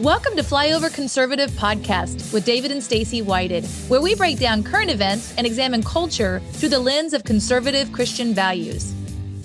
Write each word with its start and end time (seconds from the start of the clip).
Welcome 0.00 0.34
to 0.36 0.42
Flyover 0.42 0.90
Conservative 0.90 1.50
Podcast 1.50 2.32
with 2.32 2.46
David 2.46 2.70
and 2.70 2.82
Stacy 2.82 3.20
Whited, 3.20 3.66
where 3.88 4.00
we 4.00 4.14
break 4.14 4.38
down 4.38 4.62
current 4.62 4.90
events 4.90 5.34
and 5.36 5.46
examine 5.46 5.82
culture 5.82 6.40
through 6.52 6.70
the 6.70 6.78
lens 6.78 7.12
of 7.12 7.22
conservative 7.24 7.92
Christian 7.92 8.32
values. 8.32 8.94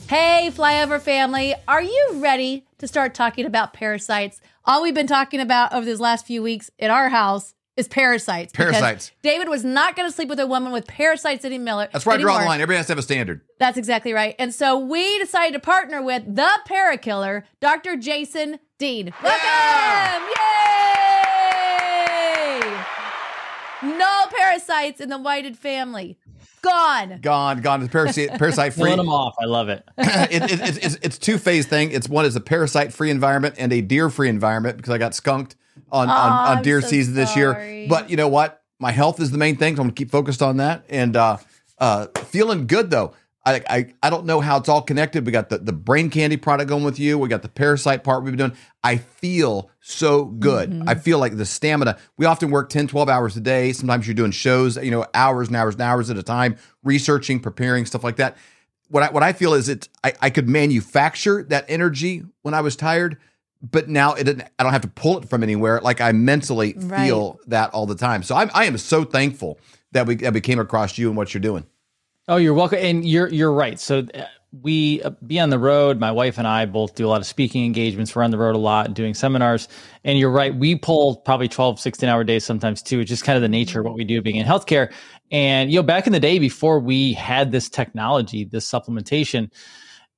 Hey, 0.07 0.49
Flyover 0.53 1.01
family, 1.01 1.55
are 1.67 1.81
you 1.81 2.09
ready 2.13 2.65
to 2.77 2.87
start 2.87 3.13
talking 3.13 3.45
about 3.45 3.73
parasites? 3.73 4.39
All 4.63 4.81
we've 4.81 4.93
been 4.93 5.07
talking 5.07 5.41
about 5.41 5.73
over 5.73 5.85
these 5.85 5.99
last 5.99 6.25
few 6.25 6.41
weeks 6.41 6.71
at 6.79 6.89
our 6.89 7.09
house 7.09 7.53
is 7.77 7.87
parasites. 7.87 8.53
Parasites. 8.53 9.11
David 9.21 9.49
was 9.49 9.63
not 9.65 9.95
going 9.95 10.07
to 10.09 10.15
sleep 10.15 10.29
with 10.29 10.39
a 10.39 10.47
woman 10.47 10.71
with 10.71 10.87
parasites 10.87 11.43
anymore. 11.43 11.87
That's 11.91 12.05
where 12.05 12.15
I 12.15 12.19
draw 12.19 12.39
the 12.39 12.45
line. 12.45 12.61
Everybody 12.61 12.77
has 12.77 12.87
to 12.87 12.91
have 12.91 12.99
a 12.99 13.03
standard. 13.03 13.41
That's 13.59 13.77
exactly 13.77 14.13
right. 14.13 14.35
And 14.39 14.53
so 14.53 14.79
we 14.79 15.19
decided 15.19 15.53
to 15.53 15.59
partner 15.59 16.01
with 16.01 16.23
the 16.35 16.49
parakiller, 16.67 17.43
Dr. 17.59 17.97
Jason 17.97 18.59
Dean. 18.77 19.13
Welcome! 19.21 20.23
Yay! 20.37 20.55
No 23.97 24.25
parasites 24.29 25.01
in 25.01 25.09
the 25.09 25.17
whited 25.17 25.57
family. 25.57 26.17
Gone. 26.61 27.19
Gone, 27.21 27.61
gone. 27.61 27.83
It's 27.83 27.91
parasite, 27.91 28.37
parasite 28.39 28.73
free. 28.73 28.85
Killing 28.85 28.97
them 28.97 29.09
off. 29.09 29.35
I 29.39 29.45
love 29.45 29.69
it. 29.69 29.87
it, 29.97 30.43
it, 30.43 30.61
it's, 30.61 30.77
it's, 30.77 30.95
it's 31.01 31.17
two 31.17 31.37
phase 31.37 31.67
thing. 31.67 31.91
It's 31.91 32.09
one 32.09 32.25
is 32.25 32.35
a 32.35 32.41
parasite 32.41 32.93
free 32.93 33.11
environment 33.11 33.55
and 33.57 33.71
a 33.71 33.81
deer 33.81 34.09
free 34.09 34.29
environment 34.29 34.77
because 34.77 34.91
I 34.91 34.97
got 34.97 35.13
skunked 35.13 35.55
on, 35.91 36.09
on, 36.09 36.57
on 36.57 36.63
deer 36.63 36.81
so 36.81 36.87
season 36.87 37.13
this 37.13 37.33
sorry. 37.33 37.79
year. 37.79 37.87
But 37.89 38.09
you 38.09 38.17
know 38.17 38.27
what? 38.27 38.61
My 38.79 38.91
health 38.91 39.19
is 39.19 39.31
the 39.31 39.37
main 39.37 39.57
thing. 39.57 39.75
So 39.75 39.81
I'm 39.81 39.87
gonna 39.87 39.95
keep 39.95 40.11
focused 40.11 40.41
on 40.41 40.57
that 40.57 40.83
and 40.89 41.15
uh, 41.15 41.37
uh, 41.77 42.07
feeling 42.07 42.67
good 42.67 42.89
though. 42.89 43.13
I, 43.45 43.61
I 43.69 43.93
I 44.01 44.09
don't 44.09 44.25
know 44.25 44.41
how 44.41 44.57
it's 44.57 44.67
all 44.67 44.81
connected. 44.81 45.25
We 45.25 45.31
got 45.31 45.49
the, 45.49 45.59
the 45.59 45.71
brain 45.71 46.09
candy 46.09 46.35
product 46.35 46.67
going 46.67 46.83
with 46.83 46.97
you. 46.97 47.19
We 47.19 47.29
got 47.29 47.43
the 47.43 47.49
parasite 47.49 48.03
part 48.03 48.23
we've 48.23 48.35
been 48.35 48.49
doing. 48.49 48.59
I 48.83 48.97
feel 48.97 49.69
so 49.81 50.25
good. 50.25 50.71
Mm-hmm. 50.71 50.89
I 50.89 50.95
feel 50.95 51.19
like 51.19 51.37
the 51.37 51.45
stamina. 51.45 51.97
We 52.17 52.25
often 52.25 52.49
work 52.49 52.69
10, 52.69 52.87
12 52.87 53.07
hours 53.07 53.37
a 53.37 53.41
day. 53.41 53.71
Sometimes 53.71 54.07
you're 54.07 54.15
doing 54.15 54.31
shows, 54.31 54.77
you 54.77 54.89
know, 54.89 55.05
hours 55.13 55.47
and 55.47 55.55
hours 55.55 55.75
and 55.75 55.83
hours 55.83 56.09
at 56.09 56.17
a 56.17 56.23
time, 56.23 56.57
researching, 56.83 57.39
preparing, 57.39 57.85
stuff 57.85 58.03
like 58.03 58.15
that. 58.15 58.35
What 58.89 59.03
I 59.03 59.11
what 59.11 59.23
I 59.23 59.33
feel 59.33 59.53
is 59.53 59.69
it 59.69 59.89
I, 60.03 60.13
I 60.21 60.29
could 60.31 60.49
manufacture 60.49 61.43
that 61.43 61.65
energy 61.67 62.23
when 62.41 62.55
I 62.55 62.61
was 62.61 62.75
tired, 62.75 63.17
but 63.71 63.89
now 63.89 64.13
it 64.13 64.23
didn't, 64.25 64.47
I 64.59 64.63
don't 64.63 64.71
have 64.73 64.81
to 64.81 64.87
pull 64.87 65.17
it 65.17 65.29
from 65.29 65.43
anywhere. 65.43 65.79
Like 65.81 66.01
I 66.01 66.11
mentally 66.11 66.75
Right. 66.77 67.05
feel 67.05 67.39
that 67.47 67.71
all 67.73 67.85
the 67.85 67.95
time. 67.95 68.23
So 68.23 68.35
I'm, 68.35 68.49
I 68.53 68.65
am 68.65 68.77
so 68.77 69.03
thankful 69.03 69.59
that 69.91 70.07
we 70.07 70.15
that 70.15 70.33
we 70.33 70.41
came 70.41 70.59
across 70.59 70.97
you 70.97 71.07
and 71.07 71.17
what 71.17 71.33
you're 71.33 71.41
doing. 71.41 71.65
Oh, 72.27 72.37
you're 72.37 72.53
welcome. 72.53 72.79
And 72.81 73.05
you're 73.05 73.27
you're 73.29 73.53
right. 73.53 73.79
So 73.79 73.99
uh, 74.13 74.23
we 74.61 75.01
uh, 75.03 75.11
be 75.25 75.39
on 75.39 75.49
the 75.49 75.59
road. 75.59 75.99
My 75.99 76.11
wife 76.11 76.37
and 76.37 76.47
I 76.47 76.65
both 76.65 76.95
do 76.95 77.05
a 77.05 77.09
lot 77.09 77.21
of 77.21 77.27
speaking 77.27 77.65
engagements. 77.65 78.15
We're 78.15 78.23
on 78.23 78.31
the 78.31 78.37
road 78.37 78.55
a 78.55 78.59
lot, 78.59 78.85
and 78.87 78.95
doing 78.95 79.13
seminars. 79.13 79.67
And 80.03 80.17
you're 80.17 80.31
right. 80.31 80.55
We 80.55 80.75
pull 80.75 81.17
probably 81.17 81.47
12, 81.47 81.79
16 81.79 82.09
hour 82.09 82.23
days 82.23 82.43
sometimes 82.45 82.81
too. 82.81 82.99
It's 82.99 83.09
just 83.09 83.23
kind 83.23 83.35
of 83.35 83.41
the 83.41 83.49
nature 83.49 83.79
of 83.79 83.85
what 83.85 83.95
we 83.95 84.03
do 84.03 84.21
being 84.21 84.37
in 84.37 84.45
healthcare. 84.45 84.91
And 85.31 85.71
you 85.71 85.79
know, 85.79 85.83
back 85.83 86.07
in 86.07 86.13
the 86.13 86.19
day 86.19 86.39
before 86.39 86.79
we 86.79 87.13
had 87.13 87.51
this 87.51 87.69
technology, 87.69 88.43
this 88.45 88.69
supplementation, 88.69 89.51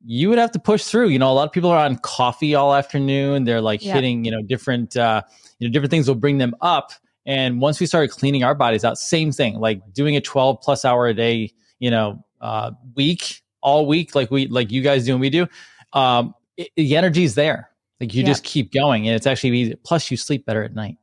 you 0.06 0.30
would 0.30 0.38
have 0.38 0.52
to 0.52 0.60
push 0.60 0.84
through. 0.86 1.10
You 1.10 1.20
know, 1.20 1.32
a 1.32 1.34
lot 1.34 1.48
of 1.48 1.52
people 1.52 1.70
are 1.70 1.84
on 1.86 1.98
coffee 1.98 2.56
all 2.56 2.74
afternoon. 2.74 3.44
They're 3.44 3.62
like 3.62 3.84
Yeah. 3.84 3.94
hitting, 3.96 4.24
you 4.26 4.32
know, 4.32 4.42
different 4.42 4.96
uh, 4.96 5.22
you 5.60 5.68
know, 5.68 5.72
different 5.74 5.92
things 5.92 6.08
will 6.08 6.16
bring 6.16 6.38
them 6.38 6.56
up. 6.62 6.92
And 7.26 7.60
once 7.60 7.80
we 7.80 7.86
started 7.88 8.10
cleaning 8.12 8.44
our 8.44 8.56
bodies 8.56 8.86
out, 8.86 8.98
same 8.98 9.32
thing, 9.32 9.60
like 9.60 9.82
doing 9.94 10.16
a 10.16 10.22
12 10.22 10.62
plus 10.62 10.86
hour 10.86 11.08
a 11.08 11.14
day, 11.14 11.52
you 11.80 11.90
know, 11.92 12.24
uh, 12.40 12.72
week, 12.96 13.42
all 13.62 13.86
week, 13.86 14.16
like 14.16 14.32
we, 14.32 14.48
like 14.48 14.72
you 14.72 14.82
guys 14.82 15.06
do 15.06 15.12
and 15.12 15.20
we 15.20 15.30
do, 15.30 15.48
um, 15.94 16.34
it, 16.56 16.70
the 16.76 16.96
energy 16.96 17.24
is 17.24 17.36
there. 17.36 17.70
Like 18.00 18.14
you 18.14 18.22
Yeah. 18.22 18.28
just 18.28 18.44
keep 18.44 18.72
going 18.72 19.08
and 19.08 19.16
it's 19.16 19.26
actually 19.28 19.58
easy. 19.58 19.76
Plus 19.84 20.10
you 20.12 20.16
sleep 20.18 20.46
better 20.46 20.64
at 20.64 20.74
night. 20.76 20.98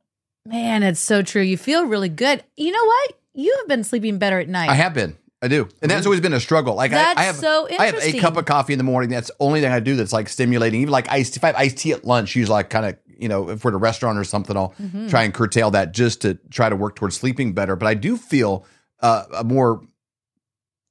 Man, 0.47 0.83
it's 0.83 1.01
so 1.01 1.20
true. 1.23 1.42
You 1.42 1.56
feel 1.58 1.84
really 1.86 2.08
good. 2.08 2.42
You 2.56 2.70
know 2.70 2.84
what? 2.84 3.12
You 3.35 3.55
have 3.58 3.68
been 3.68 3.83
sleeping 3.85 4.18
better 4.18 4.39
at 4.39 4.48
night. 4.48 4.70
I 4.70 4.74
have 4.74 4.95
been. 4.95 5.17
I 5.44 5.48
do. 5.48 5.68
And 5.82 5.90
that's 5.90 6.06
always 6.06 6.20
been 6.20 6.32
a 6.32 6.40
struggle. 6.40 6.74
Like 6.74 6.90
That's 6.90 7.18
I, 7.18 7.22
I 7.22 7.24
have 7.27 7.36
so 7.36 7.68
I 7.68 7.72
have 7.72 7.80
a 7.80 7.86
interesting. 7.98 8.20
cup 8.20 8.36
of 8.38 8.46
coffee 8.46 8.72
in 8.72 8.78
the 8.78 8.84
morning. 8.84 9.10
That's 9.10 9.28
the 9.28 9.36
only 9.40 9.60
thing 9.60 9.70
I 9.72 9.80
do 9.80 9.94
that's 9.94 10.12
like 10.12 10.28
stimulating. 10.30 10.80
Even 10.80 10.90
like 10.92 11.08
iced 11.10 11.36
if 11.36 11.44
I 11.44 11.48
have 11.48 11.56
iced 11.56 11.77
tea 11.77 11.92
at 11.92 12.05
lunch, 12.05 12.34
usually 12.34 12.55
like 12.55 12.70
kind 12.70 12.86
of, 12.86 12.96
you 13.06 13.28
know, 13.28 13.50
if 13.50 13.62
we're 13.64 13.70
at 13.72 13.74
a 13.74 13.78
restaurant 13.78 14.18
or 14.18 14.24
something, 14.24 14.56
I'll 14.56 14.74
Mm-hmm. 14.80 15.08
try 15.08 15.22
and 15.24 15.34
curtail 15.34 15.70
that 15.72 15.92
just 15.92 16.22
to 16.22 16.34
try 16.50 16.68
to 16.70 16.77
work 16.77 16.96
towards 16.96 17.16
sleeping 17.16 17.52
better. 17.52 17.77
But 17.77 17.86
I 17.86 17.94
do 17.94 18.16
feel 18.16 18.64
uh, 19.00 19.24
a 19.36 19.44
more 19.44 19.82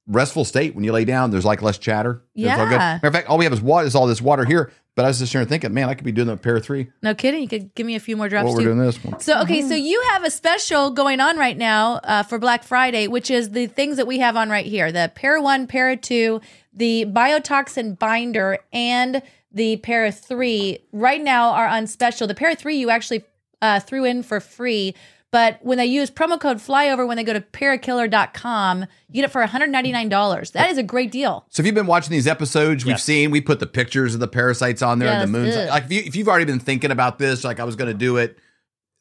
restful 0.06 0.44
state 0.44 0.74
when 0.74 0.84
you 0.84 0.92
lay 0.92 1.04
down. 1.04 1.30
There's 1.30 1.44
like 1.44 1.62
less 1.62 1.78
chatter. 1.78 2.22
It's 2.34 2.50
all 2.50 2.66
good. 2.66 2.72
Yeah. 2.72 2.78
Matter 2.78 3.06
of 3.06 3.12
fact, 3.14 3.28
all 3.28 3.38
we 3.38 3.44
have 3.44 3.52
is 3.52 3.60
water 3.60 3.86
is 3.86 3.94
all 3.94 4.06
this 4.06 4.20
water 4.20 4.44
here. 4.44 4.72
But 4.96 5.04
I 5.04 5.08
was 5.08 5.18
just 5.18 5.32
there 5.32 5.44
thinking, 5.44 5.74
man, 5.74 5.88
I 5.88 5.94
could 5.94 6.04
be 6.04 6.12
doing 6.12 6.28
a 6.28 6.36
Para 6.36 6.60
Three 6.60 6.88
no 7.02 7.14
kidding. 7.16 7.42
You 7.42 7.48
could 7.48 7.74
give 7.74 7.84
me 7.84 7.96
a 7.96 8.00
few 8.00 8.16
more 8.16 8.28
drops 8.28 8.44
while 8.44 8.54
we're 8.54 8.60
too. 8.60 8.66
doing 8.66 8.78
this 8.78 9.02
one. 9.02 9.18
So 9.18 9.40
okay, 9.42 9.60
so 9.62 9.74
you 9.74 10.00
have 10.10 10.22
a 10.22 10.30
special 10.30 10.90
going 10.90 11.20
on 11.20 11.36
right 11.36 11.56
now 11.56 11.94
uh, 12.04 12.22
for 12.22 12.38
Black 12.38 12.62
Friday, 12.62 13.08
which 13.08 13.28
is 13.28 13.50
the 13.50 13.66
things 13.66 13.96
that 13.96 14.06
we 14.06 14.20
have 14.20 14.36
on 14.36 14.50
right 14.50 14.66
here: 14.66 14.92
the 14.92 15.10
Para 15.12 15.42
One, 15.42 15.66
Para 15.66 15.96
Two, 15.96 16.40
the 16.72 17.06
biotoxin 17.06 17.98
binder, 17.98 18.58
and 18.72 19.20
the 19.50 19.78
Para 19.78 20.12
Three. 20.12 20.78
Right 20.92 21.20
now 21.20 21.50
are 21.50 21.66
on 21.66 21.88
special. 21.88 22.28
The 22.28 22.34
Para 22.36 22.54
Three 22.54 22.76
you 22.76 22.90
actually 22.90 23.24
uh, 23.60 23.80
threw 23.80 24.04
in 24.04 24.22
for 24.22 24.38
free, 24.38 24.94
but 25.34 25.58
when 25.62 25.78
they 25.78 25.86
use 25.86 26.10
promo 26.12 26.38
code 26.38 26.58
Flyover 26.58 27.06
when 27.08 27.16
they 27.16 27.24
go 27.24 27.32
to 27.32 27.40
parakiller.com, 27.40 28.82
you 29.08 29.14
get 29.14 29.24
it 29.24 29.30
for 29.32 29.40
one 29.40 29.48
hundred 29.48 29.70
ninety 29.70 29.92
nine 29.92 30.08
dollars. 30.08 30.52
That 30.52 30.70
is 30.70 30.78
a 30.78 30.82
great 30.82 31.10
deal. 31.10 31.44
So 31.50 31.60
if 31.60 31.66
you've 31.66 31.74
been 31.74 31.86
watching 31.86 32.12
these 32.12 32.26
episodes, 32.26 32.84
we've 32.84 32.92
Yes. 32.94 33.04
seen 33.04 33.30
we 33.30 33.40
put 33.40 33.60
the 33.60 33.66
pictures 33.66 34.14
of 34.14 34.20
the 34.20 34.28
parasites 34.28 34.82
on 34.82 34.98
there 34.98 35.08
and 35.08 35.22
the 35.22 35.26
moons. 35.38 35.56
ugh. 35.56 35.68
Like 35.68 35.84
if, 35.84 35.92
you, 35.92 36.02
if 36.04 36.16
you've 36.16 36.28
already 36.28 36.44
been 36.44 36.60
thinking 36.60 36.90
about 36.90 37.18
this, 37.18 37.44
like 37.44 37.60
I 37.60 37.64
was 37.64 37.76
going 37.76 37.90
to 37.90 37.98
do 37.98 38.16
it, 38.18 38.38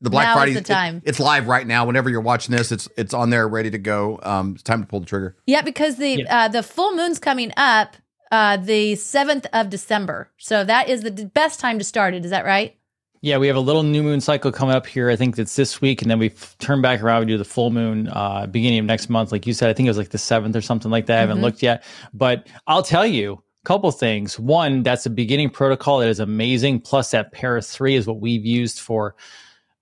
the 0.02 0.10
Black 0.10 0.28
Now 0.28 0.34
Friday 0.36 0.54
the 0.54 0.60
it- 0.60 0.66
time. 0.66 1.02
it's 1.06 1.20
live 1.20 1.48
right 1.48 1.66
now. 1.66 1.86
Whenever 1.86 2.10
you're 2.10 2.22
watching 2.22 2.56
this, 2.56 2.72
it's 2.72 2.90
it's 2.98 3.14
on 3.14 3.30
there, 3.30 3.48
ready 3.48 3.70
to 3.72 3.78
go. 3.78 4.20
Um, 4.24 4.54
it's 4.56 4.64
time 4.64 4.82
to 4.82 4.88
pull 4.88 5.00
the 5.02 5.06
trigger. 5.06 5.36
Yeah, 5.46 5.62
because 5.62 5.98
the 5.98 6.26
uh, 6.28 6.48
the 6.48 6.64
full 6.64 6.96
moon's 6.96 7.20
coming 7.20 7.52
up 7.58 7.96
uh, 8.32 8.58
the 8.58 8.96
seventh 8.96 9.46
of 9.54 9.70
December, 9.70 10.30
so 10.38 10.64
that 10.64 10.90
is 10.90 11.04
the 11.04 11.12
d- 11.12 11.26
best 11.26 11.60
time 11.60 11.78
to 11.78 11.86
start 11.86 12.14
it. 12.16 12.26
Is 12.26 12.32
that 12.32 12.44
right? 12.46 12.76
Yeah, 13.24 13.38
we 13.38 13.48
have 13.48 13.56
a 13.56 13.62
little 13.62 13.84
new 13.84 14.04
moon 14.04 14.20
cycle 14.20 14.52
coming 14.52 14.76
up 14.76 14.86
here. 14.86 15.10
I 15.10 15.16
think 15.16 15.40
it's 15.40 15.56
this 15.56 15.80
week, 15.80 16.02
and 16.02 16.12
then 16.12 16.20
we 16.20 16.32
f- 16.32 16.58
turn 16.60 16.82
back 16.82 17.02
around. 17.02 17.22
We 17.22 17.28
do 17.28 17.38
the 17.38 17.46
full 17.46 17.72
moon 17.72 18.10
uh, 18.10 18.48
beginning 18.48 18.80
of 18.80 18.86
next 18.86 19.10
month. 19.10 19.32
Like 19.32 19.48
you 19.48 19.54
said, 19.54 19.70
I 19.70 19.74
think 19.74 19.88
it 19.88 19.90
was 19.92 19.98
like 19.98 20.10
the 20.10 20.18
seventh 20.18 20.58
or 20.58 20.62
something 20.62 20.92
like 20.92 21.06
that. 21.06 21.20
I 21.20 21.22
haven't 21.22 21.40
looked 21.40 21.64
yet, 21.64 21.86
but 22.14 22.48
I'll 22.68 22.84
tell 22.84 23.06
you 23.06 23.42
a 23.64 23.66
couple 23.68 23.90
things. 23.92 24.38
One, 24.38 24.84
that's 24.84 25.06
a 25.06 25.10
beginning 25.10 25.52
protocol 25.52 26.00
that 26.00 26.10
is 26.10 26.20
amazing. 26.20 26.82
Plus, 26.82 27.12
that 27.12 27.32
para 27.32 27.62
three 27.62 27.96
is 27.96 28.06
what 28.06 28.20
we've 28.20 28.46
used 28.46 28.80
for 28.80 29.16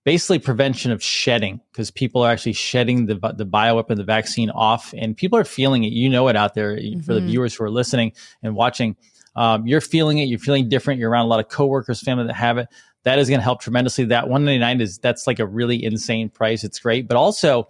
basically 0.04 0.38
prevention 0.38 0.92
of 0.92 1.02
shedding 1.02 1.60
because 1.72 1.90
people 1.90 2.22
are 2.22 2.30
actually 2.30 2.52
shedding 2.52 3.06
the 3.06 3.14
the 3.36 3.44
bioweapon, 3.44 3.96
the 3.96 4.04
vaccine 4.04 4.50
off, 4.50 4.94
and 4.96 5.16
people 5.16 5.36
are 5.36 5.44
feeling 5.44 5.82
it. 5.82 5.92
You 5.92 6.08
know 6.08 6.28
it 6.28 6.36
out 6.36 6.54
there 6.54 6.76
for 7.04 7.12
the 7.14 7.20
Mhm. 7.20 7.26
viewers 7.26 7.56
who 7.56 7.64
are 7.64 7.70
listening 7.70 8.12
and 8.40 8.54
watching. 8.54 8.94
Um, 9.34 9.66
you're 9.66 9.80
feeling 9.80 10.18
it. 10.18 10.28
You're 10.28 10.38
feeling 10.38 10.68
different. 10.68 11.00
You're 11.00 11.10
around 11.10 11.24
a 11.24 11.28
lot 11.28 11.40
of 11.40 11.48
coworkers, 11.48 12.00
family 12.00 12.26
that 12.26 12.34
have 12.34 12.58
it. 12.58 12.68
That 13.04 13.18
is 13.18 13.28
going 13.28 13.40
to 13.40 13.44
help 13.44 13.60
tremendously. 13.60 14.04
That 14.04 14.28
199 14.28 14.80
is 14.80 14.98
that's 14.98 15.26
like 15.26 15.38
a 15.40 15.46
really 15.46 15.82
insane 15.82 16.28
price. 16.28 16.62
It's 16.64 16.78
great, 16.78 17.08
but 17.08 17.16
also 17.16 17.68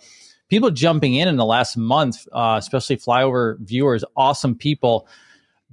people 0.50 0.70
jumping 0.70 1.15
in 1.15 1.26
in 1.28 1.37
the 1.37 1.44
last 1.47 1.76
month, 1.76 2.26
uh, 2.32 2.56
especially 2.59 2.97
flyover 2.98 3.59
viewers, 3.60 4.04
awesome 4.16 4.54
people. 4.54 5.09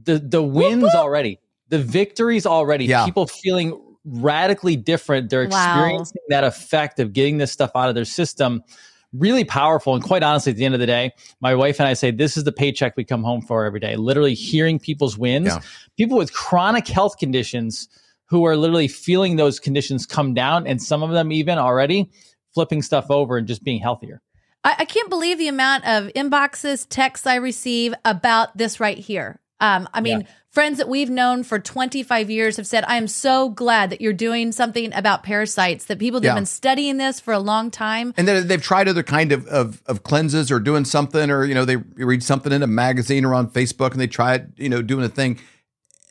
The 0.03 0.17
the 0.19 0.41
wins 0.41 0.95
already, 0.95 1.39
the 1.67 1.79
victories 1.79 2.45
already. 2.45 2.85
Yeah. 2.85 3.03
People 3.05 3.27
feeling 3.27 3.79
radically 4.05 4.77
different. 4.77 5.29
They're 5.29 5.47
Wow. 5.49 5.73
experiencing 5.73 6.21
that 6.29 6.45
effect 6.45 6.99
of 7.01 7.11
getting 7.11 7.37
this 7.37 7.51
stuff 7.51 7.71
out 7.75 7.89
of 7.89 7.95
their 7.95 8.05
system. 8.05 8.63
Really 9.11 9.43
powerful. 9.43 9.93
And 9.95 10.03
quite 10.03 10.23
honestly, 10.23 10.51
at 10.51 10.55
the 10.57 10.63
end 10.65 10.73
of 10.75 10.79
the 10.79 10.85
day, 10.85 11.11
my 11.41 11.53
wife 11.55 11.79
and 11.79 11.87
I 11.87 11.93
say 11.93 12.11
this 12.11 12.37
is 12.37 12.43
the 12.45 12.51
paycheck 12.53 12.95
we 12.95 13.03
come 13.03 13.23
home 13.23 13.41
for 13.41 13.65
every 13.65 13.79
day. 13.81 13.97
Literally 13.97 14.35
hearing 14.35 14.79
people's 14.79 15.17
wins, 15.17 15.47
Yeah. 15.47 15.59
people 15.97 16.17
with 16.17 16.31
chronic 16.31 16.87
health 16.87 17.17
conditions 17.17 17.89
who 18.29 18.45
are 18.45 18.55
literally 18.55 18.87
feeling 18.87 19.35
those 19.35 19.59
conditions 19.59 20.05
come 20.05 20.33
down, 20.33 20.67
and 20.67 20.81
some 20.81 21.03
of 21.03 21.11
them 21.11 21.31
even 21.31 21.57
already 21.57 22.09
flipping 22.53 22.81
stuff 22.81 23.09
over 23.09 23.37
and 23.37 23.47
just 23.47 23.63
being 23.63 23.79
healthier. 23.79 24.21
I, 24.63 24.75
I 24.79 24.85
can't 24.85 25.09
believe 25.09 25.37
the 25.37 25.47
amount 25.47 25.85
of 25.87 26.05
inboxes, 26.13 26.85
texts 26.89 27.25
I 27.27 27.35
receive 27.35 27.93
about 28.05 28.57
this 28.57 28.79
right 28.79 28.97
here. 28.97 29.39
Um, 29.61 29.89
I 29.93 29.99
mean, 30.01 30.21
Yeah. 30.21 30.27
friends 30.51 30.77
that 30.77 30.87
we've 30.87 31.09
known 31.09 31.43
for 31.43 31.59
25 31.59 32.29
years 32.29 32.57
have 32.57 32.65
said, 32.65 32.85
I 32.87 32.95
am 32.95 33.07
so 33.07 33.49
glad 33.49 33.89
that 33.89 33.99
you're 33.99 34.13
doing 34.13 34.51
something 34.53 34.93
about 34.93 35.21
parasites, 35.23 35.85
that 35.85 35.99
people 35.99 36.21
that 36.21 36.27
have 36.29 36.35
been 36.37 36.45
studying 36.45 36.97
this 36.97 37.19
for 37.19 37.33
a 37.33 37.39
long 37.39 37.69
time. 37.69 38.13
And 38.15 38.27
then 38.27 38.47
they've 38.47 38.61
tried 38.61 38.87
other 38.87 39.03
kind 39.03 39.31
of, 39.31 39.45
of 39.47 39.81
of 39.85 40.03
cleanses 40.03 40.49
or 40.49 40.59
doing 40.59 40.85
something, 40.85 41.29
or 41.29 41.43
you 41.43 41.53
know 41.53 41.65
they 41.65 41.75
read 41.75 42.23
something 42.23 42.51
in 42.53 42.63
a 42.63 42.67
magazine 42.67 43.25
or 43.25 43.33
on 43.33 43.49
Facebook, 43.49 43.91
and 43.91 43.99
they 43.99 44.07
try 44.07 44.35
it, 44.35 44.47
you 44.55 44.69
know, 44.69 44.81
doing 44.81 45.03
a 45.03 45.09
thing, 45.09 45.39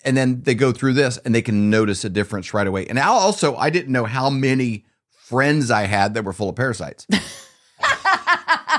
and 0.05 0.17
then 0.17 0.43
they 0.43 0.55
go 0.55 0.73
through 0.73 0.95
this 0.95 1.17
and 1.19 1.35
they 1.35 1.43
can 1.43 1.71
notice 1.71 2.05
a 2.05 2.09
difference 2.09 2.55
right 2.55 2.67
away. 2.67 2.87
And 2.87 2.99
I 2.99 3.07
also, 3.07 3.57
I 3.57 3.71
didn't 3.71 3.93
know 3.93 4.05
how 4.05 4.31
many 4.31 4.85
friends 5.11 5.71
I 5.71 5.83
had 5.87 6.15
that 6.15 6.25
were 6.25 6.33
full 6.33 6.49
of 6.51 6.57
parasites. 6.57 7.07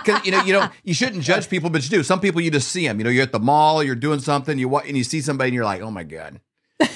Because 0.03 0.25
you 0.25 0.31
know, 0.31 0.41
you 0.43 0.53
don't, 0.53 0.71
you 0.83 0.93
shouldn't 0.93 1.23
judge 1.23 1.49
people, 1.49 1.69
but 1.69 1.83
you 1.83 1.89
do. 1.89 2.03
Some 2.03 2.21
people 2.21 2.39
you 2.39 2.49
just 2.51 2.69
see 2.69 2.87
them. 2.87 2.99
You 2.99 3.03
know, 3.03 3.09
you're 3.09 3.23
at 3.23 3.31
the 3.33 3.39
mall, 3.39 3.83
you're 3.83 3.95
doing 3.95 4.19
something, 4.19 4.57
you 4.57 4.69
wa- 4.69 4.81
and 4.87 4.95
you 4.95 5.03
see 5.03 5.19
somebody, 5.19 5.49
and 5.49 5.55
you're 5.55 5.65
like, 5.65 5.81
oh 5.81 5.91
my 5.91 6.03
god. 6.03 6.39
you 6.79 6.87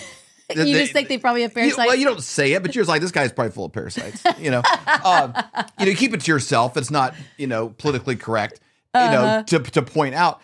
they- 0.55 0.71
just 0.73 0.93
think 0.93 1.09
they 1.09 1.17
probably 1.17 1.41
have 1.41 1.51
You, 1.51 1.55
parasites. 1.55 1.87
well, 1.87 1.95
you 1.95 2.05
don't 2.05 2.21
say 2.21 2.53
it, 2.53 2.61
but 2.63 2.73
you're 2.73 2.81
just 2.83 2.89
like, 2.89 3.01
this 3.01 3.11
guy's 3.11 3.33
probably 3.33 3.51
full 3.51 3.65
of 3.65 3.73
parasites. 3.73 4.23
You 4.39 4.51
know, 4.51 4.61
um, 5.03 5.33
you 5.79 5.87
know, 5.87 5.93
keep 5.95 6.13
it 6.13 6.21
to 6.21 6.31
yourself. 6.31 6.77
It's 6.77 6.91
not, 6.91 7.13
you 7.37 7.47
know, 7.47 7.69
politically 7.69 8.15
correct, 8.15 8.61
you 8.95 9.01
Uh-huh. 9.01 9.11
know, 9.37 9.43
to 9.47 9.59
to 9.71 9.81
point 9.81 10.15
out, 10.15 10.41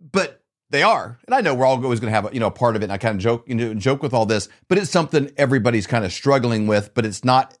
but 0.00 0.42
they 0.74 0.82
are. 0.82 1.18
And 1.26 1.34
I 1.34 1.40
know 1.40 1.54
we're 1.54 1.64
all 1.64 1.82
always 1.82 2.00
going 2.00 2.10
to 2.10 2.14
have, 2.14 2.26
a, 2.26 2.34
you 2.34 2.40
know, 2.40 2.48
a 2.48 2.50
part 2.50 2.74
of 2.74 2.82
it. 2.82 2.86
And 2.86 2.92
I 2.92 2.98
kind 2.98 3.14
of 3.14 3.22
joke, 3.22 3.44
you 3.46 3.54
know, 3.54 3.74
joke 3.74 4.02
with 4.02 4.12
all 4.12 4.26
this, 4.26 4.48
but 4.68 4.76
it's 4.76 4.90
something 4.90 5.30
everybody's 5.36 5.86
kind 5.86 6.04
of 6.04 6.12
struggling 6.12 6.66
with. 6.66 6.92
But 6.94 7.06
it's 7.06 7.24
not, 7.24 7.56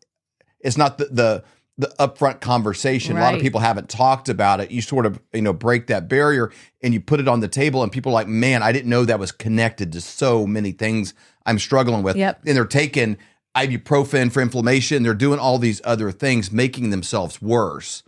it's 0.58 0.76
not 0.76 0.98
the 0.98 1.04
the, 1.06 1.44
the 1.78 1.94
upfront 1.98 2.40
conversation. 2.40 3.16
A 3.16 3.20
lot 3.20 3.34
of 3.34 3.40
people 3.40 3.60
haven't 3.60 3.88
talked 3.88 4.28
about 4.28 4.60
it. 4.60 4.72
You 4.72 4.82
sort 4.82 5.06
of, 5.06 5.20
you 5.32 5.42
know, 5.42 5.52
break 5.52 5.86
that 5.86 6.08
barrier 6.08 6.50
and 6.82 6.92
you 6.92 7.00
put 7.00 7.20
it 7.20 7.28
on 7.28 7.38
the 7.40 7.48
table, 7.48 7.82
and 7.84 7.92
people 7.92 8.10
are 8.10 8.14
like, 8.14 8.28
man, 8.28 8.62
I 8.62 8.72
didn't 8.72 8.90
know 8.90 9.04
that 9.04 9.20
was 9.20 9.30
connected 9.30 9.92
to 9.92 10.00
so 10.00 10.44
many 10.46 10.72
things 10.72 11.14
I'm 11.46 11.60
struggling 11.60 12.02
with. 12.02 12.16
Yep. 12.16 12.42
And 12.46 12.56
they're 12.56 12.64
taking 12.64 13.16
ibuprofen 13.56 14.32
for 14.32 14.40
inflammation. 14.40 15.04
They're 15.04 15.14
doing 15.14 15.38
all 15.38 15.58
these 15.58 15.80
other 15.84 16.10
things, 16.10 16.50
making 16.50 16.90
themselves 16.90 17.40
worse. 17.40 18.02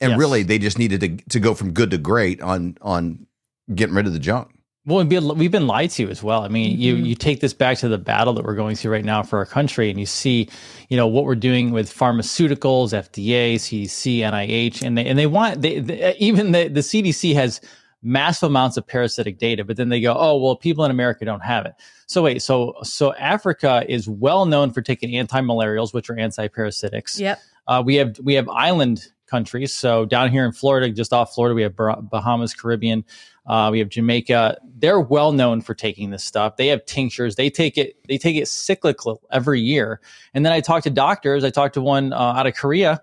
And 0.00 0.10
Yes. 0.10 0.18
really, 0.18 0.42
they 0.42 0.58
just 0.58 0.78
needed 0.78 1.00
to 1.00 1.16
to 1.30 1.38
go 1.40 1.54
from 1.54 1.72
good 1.72 1.92
to 1.92 1.98
great 1.98 2.40
on 2.42 2.76
on 2.82 3.27
getting 3.74 3.94
rid 3.94 4.06
of 4.06 4.12
the 4.12 4.18
junk. 4.18 4.48
Well, 4.86 4.98
we've 4.98 5.08
been, 5.08 5.36
we've 5.36 5.50
been 5.50 5.66
lied 5.66 5.90
to 5.92 6.08
as 6.08 6.22
well. 6.22 6.42
I 6.42 6.48
mean, 6.48 6.78
you 6.80 6.96
Mhm. 6.96 7.06
you 7.06 7.14
take 7.14 7.40
this 7.40 7.52
back 7.52 7.76
to 7.78 7.88
the 7.88 7.98
battle 7.98 8.32
that 8.34 8.44
we're 8.44 8.54
going 8.54 8.74
through 8.74 8.92
right 8.92 9.04
now 9.04 9.22
for 9.22 9.38
our 9.38 9.44
country, 9.44 9.90
and 9.90 10.00
you 10.00 10.06
see, 10.06 10.48
you 10.88 10.96
know, 10.96 11.06
what 11.06 11.24
we're 11.24 11.34
doing 11.34 11.72
with 11.72 11.92
pharmaceuticals, 11.94 12.94
FDA, 12.94 13.56
CDC, 13.56 14.20
NIH, 14.20 14.82
and 14.82 14.96
they 14.96 15.04
and 15.06 15.18
they 15.18 15.26
want 15.26 15.60
they, 15.62 15.80
they 15.80 16.16
even 16.18 16.52
the 16.52 16.68
the 16.68 16.80
CDC 16.80 17.34
has 17.34 17.60
massive 18.02 18.48
amounts 18.48 18.76
of 18.78 18.86
parasitic 18.86 19.38
data, 19.38 19.64
but 19.64 19.76
then 19.76 19.88
they 19.90 20.00
go, 20.00 20.14
oh 20.18 20.38
well, 20.38 20.56
people 20.56 20.84
in 20.84 20.90
America 20.90 21.24
don't 21.24 21.44
have 21.44 21.66
it. 21.66 21.74
So 22.06 22.22
wait, 22.22 22.40
so 22.40 22.74
so 22.82 23.12
Africa 23.16 23.84
is 23.88 24.08
well 24.08 24.46
known 24.46 24.70
for 24.72 24.80
taking 24.80 25.16
anti-malarials, 25.16 25.92
which 25.92 26.08
are 26.08 26.16
anti-parasitics. 26.18 27.18
yep. 27.18 27.40
Uh, 27.66 27.82
we 27.84 27.96
have 27.96 28.18
we 28.22 28.32
have 28.34 28.48
island 28.48 29.06
countries. 29.26 29.74
So 29.74 30.06
down 30.06 30.30
here 30.30 30.46
in 30.46 30.52
Florida, 30.52 30.88
just 30.90 31.12
off 31.12 31.34
Florida, 31.34 31.54
we 31.54 31.60
have 31.60 31.76
Bahamas, 31.76 32.54
Caribbean. 32.54 33.04
Uh, 33.48 33.70
we 33.72 33.78
have 33.78 33.88
Jamaica. 33.88 34.58
They're 34.78 35.00
well 35.00 35.32
known 35.32 35.60
for 35.62 35.74
taking 35.74 36.10
this 36.10 36.22
stuff. 36.22 36.56
They 36.56 36.68
have 36.68 36.84
tinctures. 36.84 37.34
They 37.36 37.50
take 37.50 37.78
it. 37.78 37.96
They 38.06 38.18
take 38.18 38.36
it 38.36 38.46
cyclical 38.46 39.22
every 39.32 39.60
year. 39.60 40.00
And 40.34 40.44
then 40.44 40.52
I 40.52 40.60
talked 40.60 40.84
to 40.84 40.90
doctors. 40.90 41.42
I 41.44 41.50
talked 41.50 41.74
to 41.74 41.80
one 41.80 42.12
uh, 42.12 42.16
out 42.16 42.46
of 42.46 42.54
Korea, 42.54 43.00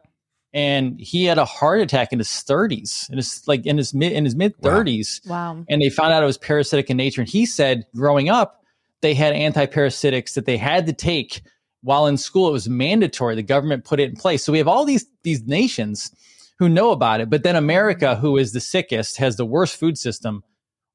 and 0.54 1.00
he 1.00 1.26
had 1.26 1.38
a 1.40 1.46
heart 1.46 1.82
attack 1.82 2.14
in 2.14 2.20
his 2.20 2.30
30s, 2.30 3.10
in 3.10 3.18
his 3.18 3.44
like 3.48 3.66
in 3.66 3.78
his 3.78 3.94
mid 3.94 4.12
in 4.14 4.24
his 4.24 4.36
mid 4.36 4.56
30s 4.62 5.28
Wow. 5.28 5.66
and 5.68 5.82
they 5.82 5.90
found 5.90 6.14
out 6.14 6.22
it 6.24 6.28
was 6.28 6.38
parasitic 6.38 6.90
in 6.90 6.98
nature. 6.98 7.22
And 7.22 7.30
he 7.30 7.46
said, 7.46 7.86
growing 7.96 8.30
up, 8.30 8.64
they 9.02 9.14
had 9.16 9.34
anti-parasitics 9.34 10.36
that 10.36 10.46
they 10.46 10.58
had 10.58 10.86
to 10.86 10.94
take 10.94 11.42
while 11.82 12.08
in 12.08 12.18
school. 12.18 12.48
It 12.48 12.52
was 12.54 12.70
mandatory. 12.70 13.36
The 13.36 13.44
government 13.44 13.84
put 13.84 14.00
it 14.00 14.10
in 14.10 14.16
place. 14.16 14.44
So 14.44 14.52
we 14.52 14.58
have 14.60 14.68
all 14.68 14.86
these 14.86 15.06
these 15.24 15.44
nations 15.46 16.12
who 16.58 16.70
know 16.70 16.92
about 16.92 17.20
it, 17.22 17.30
but 17.30 17.44
then 17.44 17.56
America, 17.56 18.16
who 18.16 18.38
is 18.38 18.54
the 18.54 18.60
sickest, 18.62 19.18
has 19.18 19.36
the 19.36 19.46
worst 19.46 19.78
food 19.78 19.98
system. 19.98 20.44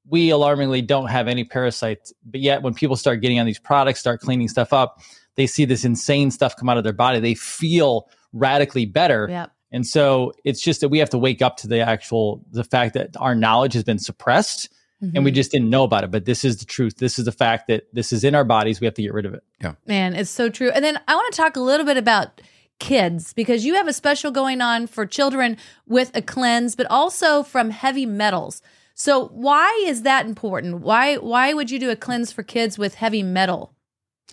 We 0.09 0.31
alarmingly 0.31 0.83
don't 0.83 1.09
have 1.09 1.29
any 1.29 1.45
parasites. 1.45 2.13
But 2.25 2.41
yet, 2.41 2.63
when 2.63 2.75
people 2.75 2.97
start 2.97 3.21
getting 3.21 3.39
on 3.39 3.47
these 3.47 3.59
products, 3.59 4.01
start 4.01 4.21
cleaning 4.21 4.49
stuff 4.49 4.73
up, 4.73 5.01
they 5.37 5.47
see 5.47 5.65
this 5.67 5.85
insane 5.85 6.31
stuff 6.31 6.57
come 6.57 6.69
out 6.69 6.79
of 6.79 6.85
their 6.85 6.93
body. 6.95 7.21
They 7.21 7.35
feel 7.35 8.09
radically 8.33 8.87
better. 8.87 9.27
Yep. 9.29 9.51
And 9.73 9.87
so 9.87 10.33
it's 10.45 10.61
just 10.61 10.81
that 10.81 10.89
we 10.89 10.99
have 10.99 11.11
to 11.11 11.19
wake 11.19 11.43
up 11.43 11.57
to 11.59 11.69
the 11.69 11.81
actual 11.81 12.45
the 12.51 12.65
fact 12.65 12.95
that 12.95 13.11
our 13.19 13.35
knowledge 13.35 13.75
has 13.75 13.85
been 13.85 13.99
suppressed 13.99 14.69
and 15.15 15.25
we 15.25 15.31
Mhm. 15.31 15.35
just 15.35 15.51
didn't 15.51 15.71
know 15.71 15.85
about 15.85 16.05
it. 16.05 16.11
But 16.11 16.25
this 16.27 16.45
is 16.45 16.59
the 16.59 16.67
truth. 16.67 16.97
This 16.99 17.19
is 17.19 17.25
the 17.25 17.33
fact 17.33 17.69
that 17.69 17.85
this 17.93 18.13
is 18.13 18.23
in 18.25 18.35
our 18.35 18.45
bodies. 18.45 18.81
We 18.81 18.85
have 18.87 18.95
to 18.95 19.03
get 19.03 19.15
rid 19.15 19.25
of 19.27 19.33
it. 19.33 19.43
Yeah. 19.63 19.75
Man, 19.87 20.15
it's 20.15 20.29
so 20.29 20.51
true. 20.51 20.71
And 20.71 20.85
then 20.85 20.99
I 21.09 21.15
want 21.15 21.33
to 21.33 21.37
talk 21.37 21.57
a 21.57 21.61
little 21.61 21.87
bit 21.87 21.97
about 21.97 22.41
kids 22.81 23.33
because 23.33 23.65
you 23.65 23.75
have 23.75 23.87
a 23.87 23.93
special 23.93 24.33
going 24.33 24.61
on 24.61 24.89
for 24.89 25.07
children 25.07 25.57
with 25.87 26.11
a 26.15 26.23
cleanse, 26.23 26.75
but 26.75 26.87
also 26.91 27.45
from 27.45 27.71
heavy 27.71 28.07
metals. 28.07 28.61
So 28.95 29.29
why 29.29 29.85
is 29.87 30.03
that 30.03 30.27
important? 30.27 30.81
Why 30.81 31.17
why 31.17 31.55
would 31.55 31.71
you 31.71 31.79
do 31.79 31.91
a 31.91 31.97
cleanse 31.97 32.33
for 32.33 32.43
kids 32.43 32.79
with 32.79 32.95
heavy 32.97 33.23
metal? 33.23 33.73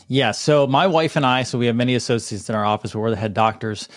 Yeah. 0.08 0.32
So 0.32 0.68
my 0.68 0.88
wife 0.88 1.16
and 1.16 1.26
I, 1.26 1.44
so 1.44 1.58
we 1.58 1.68
have 1.68 1.76
many 1.76 1.96
associates 1.96 2.50
in 2.50 2.56
our 2.56 2.66
office, 2.66 2.96
we're 2.96 3.10
the 3.10 3.16
head 3.16 3.34
doctors. 3.34 3.88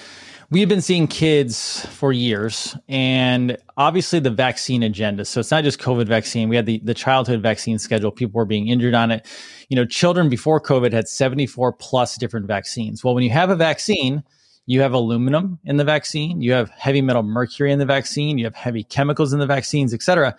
We've 0.50 0.68
been 0.68 0.80
seeing 0.80 1.06
kids 1.06 1.86
for 1.86 2.12
years, 2.12 2.76
and 2.88 3.56
obviously 3.76 4.18
the 4.18 4.30
vaccine 4.30 4.82
agenda. 4.82 5.24
So 5.24 5.38
it's 5.38 5.52
not 5.52 5.62
just 5.62 5.78
COVID 5.78 6.08
vaccine. 6.08 6.48
We 6.48 6.56
had 6.56 6.66
the, 6.66 6.80
the 6.82 6.92
childhood 6.92 7.40
vaccine 7.40 7.78
schedule. 7.78 8.10
People 8.10 8.38
were 8.38 8.44
being 8.44 8.66
injured 8.66 8.94
on 8.94 9.12
it. 9.12 9.24
You 9.68 9.76
know, 9.76 9.84
children 9.84 10.28
before 10.28 10.60
COVID 10.60 10.92
had 10.92 11.06
74 11.06 11.74
plus 11.74 12.16
different 12.16 12.46
vaccines. 12.46 13.04
Well, 13.04 13.14
when 13.14 13.22
you 13.22 13.30
have 13.30 13.50
a 13.50 13.54
vaccine, 13.54 14.24
you 14.70 14.80
have 14.80 14.92
aluminum 14.92 15.58
in 15.64 15.78
the 15.78 15.84
vaccine, 15.84 16.40
you 16.40 16.52
have 16.52 16.70
heavy 16.70 17.02
metal 17.02 17.24
mercury 17.24 17.72
in 17.72 17.80
the 17.80 17.84
vaccine, 17.84 18.38
you 18.38 18.44
have 18.44 18.54
heavy 18.54 18.84
chemicals 18.84 19.32
in 19.32 19.40
the 19.40 19.46
vaccines, 19.46 19.92
et 19.92 20.00
cetera. 20.00 20.36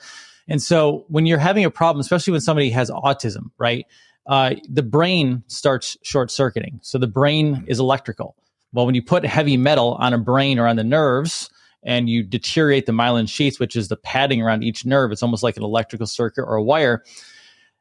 And 0.47 0.61
so 0.61 1.03
when 1.09 1.25
you're 1.25 1.37
having 1.49 1.65
a 1.65 1.69
problem, 1.69 1.99
especially 1.99 2.31
when 2.31 2.39
somebody 2.39 2.69
has 2.69 2.89
autism, 2.89 3.51
right? 3.57 3.85
Uh, 4.27 4.55
the 4.69 4.83
brain 4.83 5.43
starts 5.47 5.97
short 6.01 6.31
circuiting. 6.31 6.79
So 6.81 6.97
the 6.97 7.07
brain 7.07 7.65
is 7.67 7.77
electrical. 7.77 8.37
Well, 8.71 8.85
when 8.85 8.95
you 8.95 9.03
put 9.03 9.25
heavy 9.25 9.57
metal 9.57 9.97
on 9.99 10.13
a 10.13 10.17
brain 10.17 10.59
or 10.59 10.65
on 10.65 10.77
the 10.77 10.83
nerves 10.85 11.49
and 11.83 12.07
you 12.07 12.23
deteriorate 12.23 12.85
the 12.85 12.93
myelin 12.93 13.27
sheaths, 13.27 13.59
which 13.59 13.75
is 13.75 13.89
the 13.89 13.97
padding 13.97 14.41
around 14.41 14.63
each 14.63 14.85
nerve, 14.85 15.11
it's 15.11 15.23
almost 15.23 15.43
like 15.43 15.57
an 15.57 15.63
electrical 15.63 16.07
circuit 16.07 16.43
or 16.43 16.55
a 16.55 16.63
wire. 16.63 17.03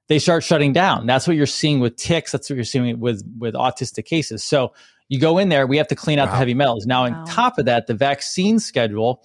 They 0.09 0.19
start 0.19 0.43
shutting 0.43 0.73
down. 0.73 1.07
That's 1.07 1.29
what 1.29 1.37
you're 1.37 1.47
seeing 1.47 1.79
with 1.79 1.95
tics. 1.95 2.33
That's 2.33 2.51
what 2.51 2.57
you're 2.57 2.65
seeing 2.65 2.99
with 2.99 3.23
with 3.39 3.55
autistic 3.55 4.07
cases. 4.07 4.43
So 4.43 4.73
you 5.11 5.19
go 5.21 5.37
in 5.37 5.51
there, 5.51 5.67
we 5.67 5.77
have 5.77 5.89
to 5.89 5.95
clean 5.97 6.19
out 6.19 6.29
Wow. 6.29 6.33
the 6.33 6.39
heavy 6.39 6.55
metals. 6.55 6.87
Now, 6.87 7.05
Wow. 7.05 7.21
on 7.21 7.27
top 7.27 7.59
of 7.59 7.67
that, 7.67 7.87
the 7.87 7.95
vaccine 7.95 8.59
schedule, 8.59 9.23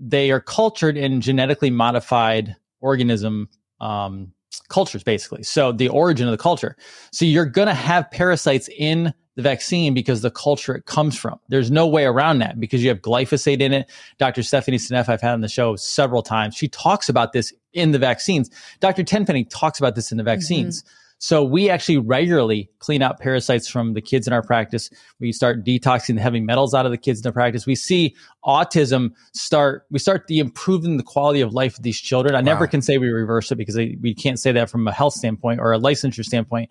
they 0.00 0.30
are 0.30 0.40
cultured 0.40 0.96
in 0.96 1.20
genetically 1.20 1.68
modified 1.70 2.56
organism 2.80 3.48
um, 3.80 4.32
cultures, 4.70 5.02
basically. 5.02 5.42
So 5.42 5.72
the 5.72 5.88
origin 5.88 6.26
of 6.26 6.30
the 6.30 6.42
culture. 6.42 6.76
So 7.12 7.24
you're 7.26 7.44
going 7.44 7.68
to 7.68 7.74
have 7.74 8.10
parasites 8.10 8.70
in 8.78 9.12
the 9.34 9.42
vaccine 9.42 9.92
because 9.92 10.22
the 10.22 10.30
culture 10.30 10.74
it 10.74 10.86
comes 10.86 11.18
from. 11.18 11.38
There's 11.50 11.70
no 11.70 11.86
way 11.86 12.04
around 12.06 12.38
that 12.38 12.58
because 12.58 12.82
you 12.82 12.88
have 12.88 13.02
glyphosate 13.02 13.60
in 13.60 13.74
it. 13.74 13.90
Dr. 14.18 14.42
Stephanie 14.42 14.78
Seneff, 14.78 15.10
I've 15.10 15.20
had 15.20 15.32
on 15.34 15.42
the 15.42 15.48
show 15.48 15.76
several 15.76 16.22
times. 16.22 16.54
She 16.56 16.68
talks 16.68 17.10
about 17.10 17.32
this 17.34 17.52
in 17.74 17.90
the 17.90 17.98
vaccines. 17.98 18.48
Dr. 18.80 19.02
Tenpenny 19.04 19.44
talks 19.44 19.78
about 19.78 19.94
this 19.94 20.10
in 20.10 20.16
the 20.16 20.24
vaccines. 20.24 20.84
So 21.18 21.42
we 21.42 21.70
actually 21.70 21.96
regularly 21.98 22.68
clean 22.78 23.00
out 23.00 23.18
parasites 23.18 23.66
from 23.68 23.94
the 23.94 24.02
kids 24.02 24.26
in 24.26 24.34
our 24.34 24.42
practice. 24.42 24.90
We 25.18 25.32
start 25.32 25.64
detoxing 25.64 26.16
the 26.16 26.20
heavy 26.20 26.40
metals 26.40 26.74
out 26.74 26.84
of 26.84 26.92
the 26.92 26.98
kids 26.98 27.20
in 27.20 27.22
the 27.22 27.32
practice. 27.32 27.64
We 27.66 27.74
see 27.74 28.14
autism 28.44 29.12
start, 29.34 29.84
we 29.90 29.98
start 29.98 30.26
the 30.26 30.38
improving 30.40 30.98
the 30.98 31.02
quality 31.02 31.40
of 31.40 31.54
life 31.54 31.78
of 31.78 31.82
these 31.84 31.98
children. 31.98 32.34
I 32.34 32.42
never 32.42 32.66
can 32.66 32.82
say 32.82 32.98
we 32.98 33.08
reverse 33.08 33.50
it 33.50 33.56
because 33.56 33.74
they, 33.74 33.96
we 34.02 34.14
can't 34.14 34.38
say 34.38 34.52
that 34.52 34.68
from 34.68 34.86
a 34.86 34.92
health 34.92 35.14
standpoint 35.14 35.58
or 35.60 35.72
a 35.72 35.78
licensure 35.78 36.24
standpoint, 36.24 36.70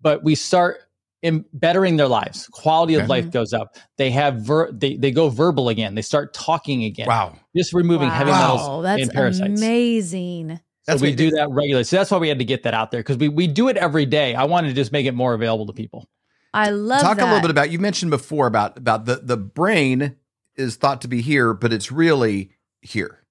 but 0.00 0.24
we 0.24 0.34
start 0.34 0.78
in 1.22 1.44
bettering 1.52 1.96
their 1.96 2.06
lives. 2.08 2.46
Quality 2.48 2.94
of 2.94 3.02
Okay. 3.02 3.08
life 3.08 3.30
goes 3.30 3.52
up. 3.52 3.76
They 3.96 4.10
have 4.12 4.36
ver- 4.36 4.70
they 4.70 4.96
they 4.96 5.10
go 5.10 5.28
verbal 5.30 5.68
again. 5.68 5.96
They 5.96 6.02
start 6.02 6.32
talking 6.32 6.84
again. 6.84 7.08
Wow. 7.08 7.34
Just 7.56 7.72
removing 7.72 8.08
heavy 8.08 8.30
Wow, 8.30 8.54
metals 8.56 8.82
that's 8.84 9.02
and 9.02 9.12
parasites. 9.12 9.60
amazing. 9.60 10.60
So 10.88 10.92
That's 10.94 11.02
we 11.02 11.14
do 11.14 11.30
that 11.32 11.50
regularly. 11.50 11.84
So 11.84 11.96
that's 11.96 12.10
why 12.10 12.16
we 12.16 12.28
had 12.28 12.38
to 12.38 12.46
get 12.46 12.62
that 12.62 12.72
out 12.72 12.90
there 12.90 13.00
because 13.00 13.18
we, 13.18 13.28
we 13.28 13.46
do 13.46 13.68
it 13.68 13.76
every 13.76 14.06
day. 14.06 14.34
I 14.34 14.44
wanted 14.44 14.68
to 14.68 14.74
just 14.74 14.90
make 14.90 15.04
it 15.04 15.12
more 15.12 15.34
available 15.34 15.66
to 15.66 15.74
people. 15.74 16.08
I 16.54 16.70
love 16.70 17.02
Talk 17.02 17.18
that. 17.18 17.24
a 17.24 17.26
little 17.26 17.42
bit 17.42 17.50
about 17.50 17.70
you 17.70 17.78
mentioned 17.78 18.10
before 18.10 18.46
about 18.46 18.78
about 18.78 19.04
the 19.04 19.16
the 19.16 19.36
brain 19.36 20.16
is 20.56 20.76
thought 20.76 21.02
to 21.02 21.08
be 21.08 21.20
here, 21.20 21.52
but 21.52 21.74
it's 21.74 21.92
really 21.92 22.52
here. 22.80 23.22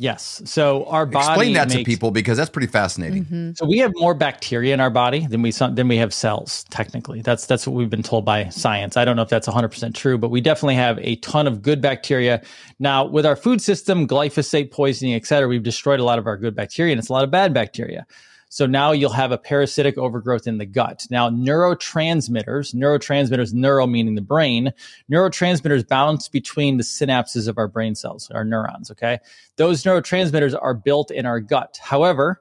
Yes. 0.00 0.40
So 0.44 0.84
our 0.84 1.04
body 1.06 1.26
Explain 1.26 1.52
that 1.54 1.70
to 1.70 1.82
people 1.82 2.12
because 2.12 2.38
that's 2.38 2.48
pretty 2.48 2.68
fascinating. 2.68 3.24
Mhm. 3.24 3.58
So 3.58 3.66
we 3.66 3.78
have 3.78 3.90
more 3.96 4.14
bacteria 4.14 4.72
in 4.72 4.78
our 4.78 4.90
body 4.90 5.26
than 5.26 5.42
we 5.42 5.50
than 5.50 5.88
we 5.88 5.96
have 5.96 6.14
cells. 6.14 6.64
Technically, 6.70 7.20
that's 7.20 7.46
that's 7.46 7.66
what 7.66 7.74
we've 7.74 7.90
been 7.90 8.04
told 8.04 8.24
by 8.24 8.48
science. 8.48 8.96
I 8.96 9.04
don't 9.04 9.16
know 9.16 9.22
if 9.22 9.28
that's 9.28 9.48
100 9.48 9.70
percent 9.70 9.96
true, 9.96 10.16
but 10.16 10.30
we 10.30 10.40
definitely 10.40 10.76
have 10.76 11.00
a 11.00 11.16
ton 11.16 11.48
of 11.48 11.62
good 11.62 11.80
bacteria. 11.80 12.40
Now, 12.78 13.04
with 13.06 13.26
our 13.26 13.34
food 13.34 13.60
system, 13.60 14.06
glyphosate 14.06 14.70
poisoning, 14.70 15.14
et 15.14 15.26
cetera, 15.26 15.48
we've 15.48 15.64
destroyed 15.64 15.98
a 15.98 16.04
lot 16.04 16.20
of 16.20 16.28
our 16.28 16.36
good 16.36 16.54
bacteria, 16.54 16.92
and 16.92 17.00
it's 17.00 17.08
a 17.08 17.12
lot 17.12 17.24
of 17.24 17.32
bad 17.32 17.52
bacteria. 17.52 18.06
So 18.48 18.66
now 18.66 18.92
you'll 18.92 19.10
have 19.10 19.32
a 19.32 19.38
parasitic 19.38 19.98
overgrowth 19.98 20.46
in 20.46 20.58
the 20.58 20.66
gut. 20.66 21.06
Now, 21.10 21.28
neurotransmitters, 21.28 22.74
neurotransmitters, 22.74 23.52
neuro 23.52 23.86
meaning 23.86 24.14
the 24.14 24.22
brain, 24.22 24.72
neurotransmitters 25.10 25.86
bounce 25.86 26.28
between 26.28 26.78
the 26.78 26.82
synapses 26.82 27.46
of 27.46 27.58
our 27.58 27.68
brain 27.68 27.94
cells, 27.94 28.30
our 28.30 28.44
neurons. 28.44 28.90
Okay. 28.90 29.18
Those 29.56 29.84
neurotransmitters 29.84 30.58
are 30.60 30.74
built 30.74 31.10
in 31.10 31.26
our 31.26 31.40
gut. 31.40 31.78
However, 31.82 32.40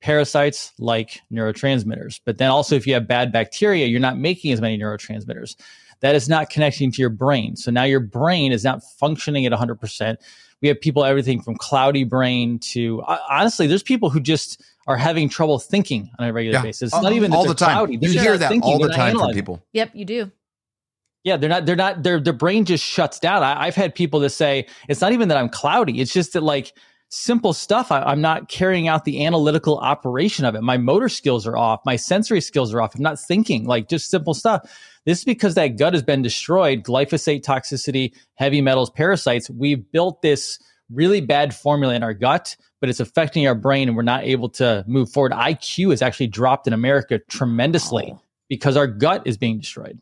parasites 0.00 0.72
like 0.78 1.20
neurotransmitters. 1.32 2.20
But 2.24 2.38
then 2.38 2.50
also, 2.50 2.76
if 2.76 2.86
you 2.86 2.94
have 2.94 3.08
bad 3.08 3.32
bacteria, 3.32 3.86
you're 3.86 4.00
not 4.00 4.18
making 4.18 4.52
as 4.52 4.60
many 4.60 4.78
neurotransmitters. 4.78 5.56
That 6.00 6.14
is 6.14 6.28
not 6.28 6.50
connecting 6.50 6.92
to 6.92 7.00
your 7.00 7.10
brain. 7.10 7.56
So 7.56 7.70
now 7.70 7.84
your 7.84 8.00
brain 8.00 8.52
is 8.52 8.64
not 8.64 8.82
functioning 8.98 9.46
at 9.46 9.52
100%. 9.52 10.16
We 10.64 10.68
have 10.68 10.80
people, 10.80 11.04
everything 11.04 11.42
from 11.42 11.56
cloudy 11.56 12.04
brain 12.04 12.58
to 12.72 13.02
uh, 13.02 13.18
honestly, 13.28 13.66
there's 13.66 13.82
people 13.82 14.08
who 14.08 14.18
just, 14.18 14.62
are 14.86 14.96
having 14.96 15.28
trouble 15.28 15.58
thinking 15.58 16.10
on 16.18 16.26
a 16.26 16.32
regular 16.32 16.56
Yeah. 16.58 16.62
basis. 16.62 16.84
It's 16.88 16.94
Uh, 16.94 17.02
not 17.02 17.12
even 17.12 17.34
all 17.34 17.44
the 17.46 17.54
time. 17.54 17.74
cloudy. 17.76 17.98
They're 17.98 18.08
You 18.10 18.18
hear 18.20 18.38
that 18.38 18.48
thinking. 18.48 18.72
all 18.72 18.78
the 18.78 18.88
They're 18.88 18.96
time 18.96 19.10
from 19.12 19.18
analyzing. 19.20 19.34
people. 19.42 19.62
Yep, 19.74 19.90
you 19.92 20.04
do. 20.06 20.30
Yeah, 21.22 21.36
they're 21.36 21.50
not. 21.50 21.66
They're 21.66 21.76
not. 21.76 22.02
Their 22.02 22.18
their 22.18 22.32
brain 22.32 22.64
just 22.64 22.82
shuts 22.82 23.18
down. 23.18 23.42
I, 23.42 23.64
I've 23.66 23.74
had 23.74 23.94
people 23.94 24.20
that 24.20 24.30
say 24.30 24.66
it's 24.88 25.00
not 25.02 25.12
even 25.12 25.28
that 25.28 25.36
I'm 25.36 25.50
cloudy. 25.50 26.00
It's 26.00 26.12
just 26.14 26.32
that 26.32 26.42
like 26.42 26.72
simple 27.10 27.52
stuff. 27.52 27.92
I, 27.92 28.02
I'm 28.02 28.20
not 28.22 28.48
carrying 28.48 28.88
out 28.88 29.04
the 29.04 29.24
analytical 29.26 29.76
operation 29.78 30.46
of 30.46 30.54
it. 30.54 30.62
My 30.62 30.78
motor 30.78 31.08
skills 31.10 31.46
are 31.46 31.56
off. 31.58 31.80
My 31.84 31.96
sensory 31.96 32.40
skills 32.40 32.72
are 32.72 32.80
off. 32.80 32.94
I'm 32.94 33.02
not 33.02 33.18
thinking. 33.20 33.66
Like 33.66 33.88
just 33.88 34.08
simple 34.10 34.32
stuff. 34.34 34.66
This 35.06 35.18
is 35.18 35.24
because 35.24 35.54
that 35.54 35.76
gut 35.76 35.92
has 35.92 36.02
been 36.02 36.22
destroyed. 36.22 36.82
Glyphosate 36.82 37.42
toxicity, 37.42 38.14
heavy 38.34 38.60
metals, 38.60 38.90
parasites. 38.90 39.50
We've 39.50 39.90
built 39.92 40.22
this 40.22 40.58
really 40.90 41.20
bad 41.20 41.54
formula 41.54 41.94
in 41.94 42.02
our 42.02 42.14
gut, 42.14 42.56
but 42.80 42.88
it's 42.88 43.00
affecting 43.00 43.46
our 43.46 43.54
brain, 43.54 43.88
and 43.88 43.96
we're 43.96 44.02
not 44.02 44.24
able 44.24 44.48
to 44.50 44.84
move 44.86 45.10
forward. 45.10 45.32
IQ 45.32 45.90
has 45.90 46.02
actually 46.02 46.28
dropped 46.28 46.66
in 46.66 46.72
America 46.72 47.18
tremendously 47.28 48.14
because 48.48 48.76
our 48.76 48.86
gut 48.86 49.26
is 49.26 49.36
being 49.36 49.58
destroyed. 49.58 49.98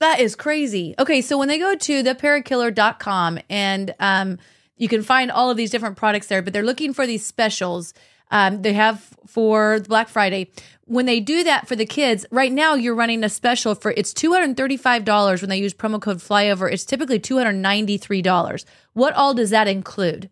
That 0.00 0.20
is 0.20 0.34
crazy. 0.34 0.94
Okay, 0.98 1.20
so 1.20 1.38
when 1.38 1.48
they 1.48 1.58
go 1.58 1.74
to 1.74 2.02
theparakiller.com 2.02 3.38
and 3.48 3.94
um, 4.00 4.38
you 4.76 4.88
can 4.88 5.02
find 5.02 5.30
all 5.30 5.50
of 5.50 5.56
these 5.56 5.70
different 5.70 5.96
products 5.96 6.26
there, 6.26 6.42
but 6.42 6.52
they're 6.52 6.64
looking 6.64 6.92
for 6.92 7.06
these 7.06 7.24
specials 7.24 7.94
um, 8.34 8.62
they 8.62 8.72
have 8.72 9.00
for 9.28 9.80
Black 9.80 10.08
Friday. 10.08 10.50
When 10.86 11.06
they 11.06 11.20
do 11.20 11.44
that 11.44 11.68
for 11.68 11.76
the 11.76 11.86
kids, 11.86 12.26
right 12.32 12.52
now 12.52 12.74
you're 12.74 12.96
running 12.96 13.22
a 13.22 13.28
special 13.28 13.76
for 13.76 13.92
it's 13.92 14.12
$235 14.12 15.40
when 15.40 15.48
they 15.48 15.56
use 15.56 15.72
promo 15.72 16.02
code 16.02 16.18
flyover. 16.18 16.70
It's 16.70 16.84
typically 16.84 17.20
$293. 17.20 18.64
What 18.92 19.14
all 19.14 19.34
does 19.34 19.50
that 19.50 19.68
include? 19.68 20.30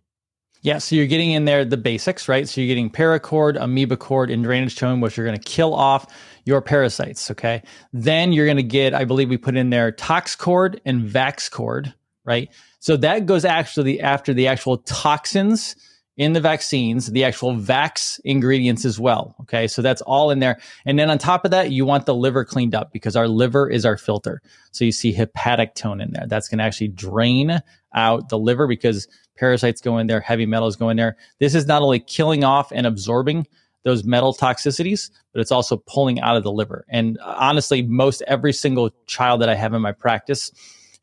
Yeah, 0.62 0.78
so 0.78 0.96
you're 0.96 1.06
getting 1.06 1.30
in 1.30 1.44
there 1.44 1.64
the 1.64 1.76
basics, 1.76 2.28
right? 2.28 2.48
So 2.48 2.60
you're 2.60 2.68
getting 2.68 2.90
paracord, 2.90 3.56
amoeba 3.60 3.96
cord, 3.96 4.30
and 4.30 4.42
drainage 4.42 4.76
tone, 4.76 5.00
which 5.00 5.16
are 5.18 5.24
going 5.24 5.38
to 5.38 5.42
kill 5.42 5.72
off 5.72 6.12
your 6.44 6.60
parasites. 6.60 7.30
Okay. 7.30 7.62
Then 7.92 8.32
you're 8.32 8.46
going 8.46 8.56
to 8.56 8.62
get, 8.64 8.94
I 8.94 9.04
believe 9.04 9.28
we 9.28 9.38
put 9.38 9.56
in 9.56 9.70
there 9.70 9.92
tox 9.92 10.34
cord 10.34 10.80
and 10.84 11.08
vax 11.08 11.48
cord, 11.48 11.94
right? 12.24 12.48
So 12.80 12.96
that 12.96 13.26
goes 13.26 13.44
actually 13.44 14.00
after 14.00 14.34
the 14.34 14.48
actual 14.48 14.78
toxins 14.78 15.76
in 16.16 16.34
the 16.34 16.40
vaccines, 16.40 17.06
the 17.06 17.24
actual 17.24 17.56
vax 17.56 18.20
ingredients 18.24 18.84
as 18.84 19.00
well. 19.00 19.34
Okay. 19.40 19.66
So 19.66 19.80
that's 19.80 20.02
all 20.02 20.30
in 20.30 20.40
there. 20.40 20.60
And 20.84 20.98
then 20.98 21.10
on 21.10 21.18
top 21.18 21.44
of 21.44 21.50
that, 21.52 21.70
you 21.70 21.86
want 21.86 22.06
the 22.06 22.14
liver 22.14 22.44
cleaned 22.44 22.74
up 22.74 22.92
because 22.92 23.16
our 23.16 23.28
liver 23.28 23.68
is 23.68 23.86
our 23.86 23.96
filter. 23.96 24.42
So 24.72 24.84
you 24.84 24.92
see 24.92 25.12
hepatic 25.12 25.74
tone 25.74 26.00
in 26.00 26.12
there. 26.12 26.26
That's 26.26 26.48
going 26.48 26.58
to 26.58 26.64
actually 26.64 26.88
drain 26.88 27.62
out 27.94 28.28
the 28.28 28.38
liver 28.38 28.66
because 28.66 29.08
parasites 29.36 29.80
go 29.80 29.98
in 29.98 30.06
there, 30.06 30.20
heavy 30.20 30.46
metals 30.46 30.76
go 30.76 30.90
in 30.90 30.96
there. 30.96 31.16
This 31.38 31.54
is 31.54 31.66
not 31.66 31.82
only 31.82 32.00
killing 32.00 32.44
off 32.44 32.72
and 32.72 32.86
absorbing 32.86 33.46
those 33.84 34.04
metal 34.04 34.34
toxicities, 34.34 35.10
but 35.32 35.40
it's 35.40 35.50
also 35.50 35.78
pulling 35.78 36.20
out 36.20 36.36
of 36.36 36.44
the 36.44 36.52
liver. 36.52 36.84
And 36.88 37.18
honestly, 37.24 37.82
most 37.82 38.22
every 38.28 38.52
single 38.52 38.90
child 39.06 39.40
that 39.40 39.48
I 39.48 39.54
have 39.54 39.74
in 39.74 39.82
my 39.82 39.92
practice 39.92 40.52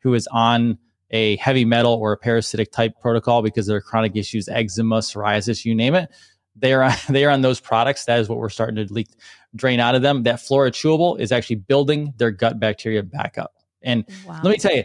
who 0.02 0.14
is 0.14 0.26
on 0.28 0.78
a 1.10 1.36
heavy 1.36 1.64
metal 1.64 1.94
or 1.94 2.12
a 2.12 2.16
parasitic 2.16 2.70
type 2.72 2.92
protocol 3.00 3.42
because 3.42 3.68
of 3.68 3.72
their 3.72 3.80
chronic 3.80 4.16
issues, 4.16 4.48
eczema, 4.48 4.98
psoriasis, 4.98 5.64
you 5.64 5.74
name 5.74 5.94
it, 5.94 6.10
they 6.56 6.72
are 6.72 6.90
they 7.08 7.24
are 7.24 7.30
on 7.30 7.42
those 7.42 7.60
products. 7.60 8.04
That 8.04 8.20
is 8.20 8.28
what 8.28 8.38
we're 8.38 8.48
starting 8.48 8.76
to 8.76 8.92
leak, 8.92 9.08
drain 9.54 9.80
out 9.80 9.94
of 9.94 10.02
them. 10.02 10.22
That 10.24 10.40
flora 10.40 10.70
chewable 10.70 11.18
is 11.18 11.32
actually 11.32 11.56
building 11.56 12.14
their 12.16 12.30
gut 12.30 12.60
bacteria 12.60 13.02
back 13.02 13.38
up. 13.38 13.54
And 13.82 14.04
Wow. 14.26 14.40
let 14.42 14.50
me 14.50 14.58
tell 14.58 14.74
you, 14.74 14.84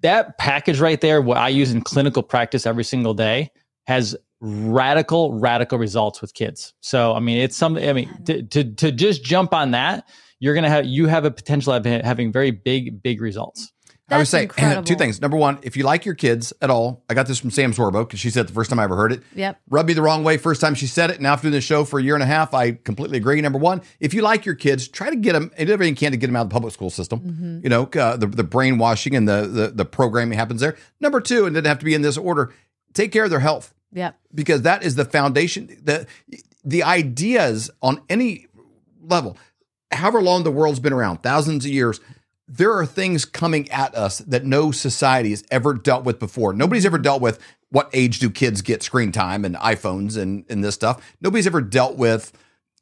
that 0.00 0.38
package 0.38 0.80
right 0.80 1.00
there, 1.00 1.20
what 1.20 1.36
I 1.36 1.48
use 1.48 1.72
in 1.72 1.82
clinical 1.82 2.22
practice 2.22 2.66
every 2.66 2.84
single 2.84 3.14
day, 3.14 3.50
has 3.86 4.16
radical, 4.40 5.38
radical 5.38 5.78
results 5.78 6.20
with 6.20 6.34
kids. 6.34 6.74
So, 6.80 7.14
I 7.14 7.20
mean, 7.20 7.38
it's 7.38 7.56
something. 7.56 7.88
I 7.88 7.92
mean, 7.92 8.24
to 8.24 8.42
to, 8.42 8.64
to 8.64 8.92
just 8.92 9.24
jump 9.24 9.54
on 9.54 9.72
that, 9.72 10.08
you're 10.38 10.54
gonna 10.54 10.68
have 10.70 10.86
you 10.86 11.06
have 11.06 11.24
a 11.24 11.30
potential 11.30 11.72
of 11.72 11.84
having 11.84 12.32
very 12.32 12.50
big, 12.50 13.02
big 13.02 13.20
results. 13.20 13.72
I 14.08 14.14
would 14.18 14.20
That's 14.20 14.30
say 14.30 14.42
incredible. 14.44 14.84
two 14.84 14.94
things. 14.94 15.20
Number 15.20 15.36
one, 15.36 15.58
if 15.62 15.76
you 15.76 15.82
like 15.82 16.04
your 16.04 16.14
kids 16.14 16.52
at 16.62 16.70
all, 16.70 17.02
I 17.10 17.14
got 17.14 17.26
this 17.26 17.40
from 17.40 17.50
Sam 17.50 17.72
Sorbo 17.72 18.06
because 18.06 18.20
she 18.20 18.30
said 18.30 18.44
it 18.44 18.46
the 18.48 18.54
first 18.54 18.70
time 18.70 18.78
I 18.78 18.84
ever 18.84 18.94
heard 18.94 19.10
it. 19.12 19.22
Yep. 19.34 19.60
Rubbed 19.68 19.88
me 19.88 19.94
the 19.94 20.02
wrong 20.02 20.22
way 20.22 20.36
first 20.36 20.60
time 20.60 20.76
she 20.76 20.86
said 20.86 21.10
it. 21.10 21.20
Now 21.20 21.32
after 21.32 21.46
doing 21.46 21.52
the 21.54 21.60
show 21.60 21.84
for 21.84 21.98
a 21.98 22.02
year 22.02 22.14
and 22.14 22.22
a 22.22 22.26
half, 22.26 22.54
I 22.54 22.70
completely 22.72 23.18
agree. 23.18 23.40
Number 23.40 23.58
one, 23.58 23.82
if 23.98 24.14
you 24.14 24.22
like 24.22 24.46
your 24.46 24.54
kids, 24.54 24.86
try 24.86 25.10
to 25.10 25.16
get 25.16 25.32
them 25.32 25.50
and 25.56 25.66
do 25.66 25.72
everything 25.72 25.94
you 25.94 25.98
can 25.98 26.12
to 26.12 26.18
get 26.18 26.28
them 26.28 26.36
out 26.36 26.42
of 26.42 26.50
the 26.50 26.52
public 26.52 26.72
school 26.72 26.88
system. 26.88 27.18
Mm-hmm. 27.18 27.60
You 27.64 27.68
know, 27.68 27.82
uh, 27.96 28.16
the 28.16 28.28
the 28.28 28.44
brainwashing 28.44 29.16
and 29.16 29.28
the, 29.28 29.42
the 29.48 29.68
the 29.74 29.84
programming 29.84 30.38
happens 30.38 30.60
there. 30.60 30.76
Number 31.00 31.20
two, 31.20 31.46
and 31.46 31.56
it 31.56 31.62
doesn't 31.62 31.68
have 31.68 31.78
to 31.80 31.84
be 31.84 31.94
in 31.94 32.02
this 32.02 32.16
order. 32.16 32.54
Take 32.94 33.10
care 33.10 33.24
of 33.24 33.30
their 33.30 33.40
health 33.40 33.74
Yep. 33.92 34.16
because 34.32 34.62
that 34.62 34.84
is 34.84 34.94
the 34.94 35.04
foundation. 35.04 35.66
The 35.82 36.06
the 36.64 36.84
ideas 36.84 37.70
on 37.82 38.02
any 38.08 38.46
level, 39.02 39.36
however 39.90 40.22
long 40.22 40.44
the 40.44 40.52
world's 40.52 40.78
been 40.80 40.92
around, 40.92 41.24
thousands 41.24 41.64
of 41.64 41.70
years, 41.72 42.00
there 42.48 42.72
are 42.72 42.86
things 42.86 43.24
coming 43.24 43.68
at 43.70 43.94
us 43.94 44.18
that 44.18 44.44
no 44.44 44.70
society 44.70 45.30
has 45.30 45.44
ever 45.50 45.74
dealt 45.74 46.04
with 46.04 46.18
before. 46.18 46.52
Nobody's 46.52 46.86
ever 46.86 46.98
dealt 46.98 47.20
with 47.20 47.40
what 47.70 47.90
age 47.92 48.20
do 48.20 48.30
kids 48.30 48.62
get 48.62 48.82
screen 48.82 49.10
time 49.12 49.44
and 49.44 49.56
iPhones 49.56 50.16
and, 50.16 50.44
and 50.48 50.62
this 50.62 50.74
stuff. 50.74 51.14
Nobody's 51.20 51.46
ever 51.46 51.60
dealt 51.60 51.96
with, 51.96 52.32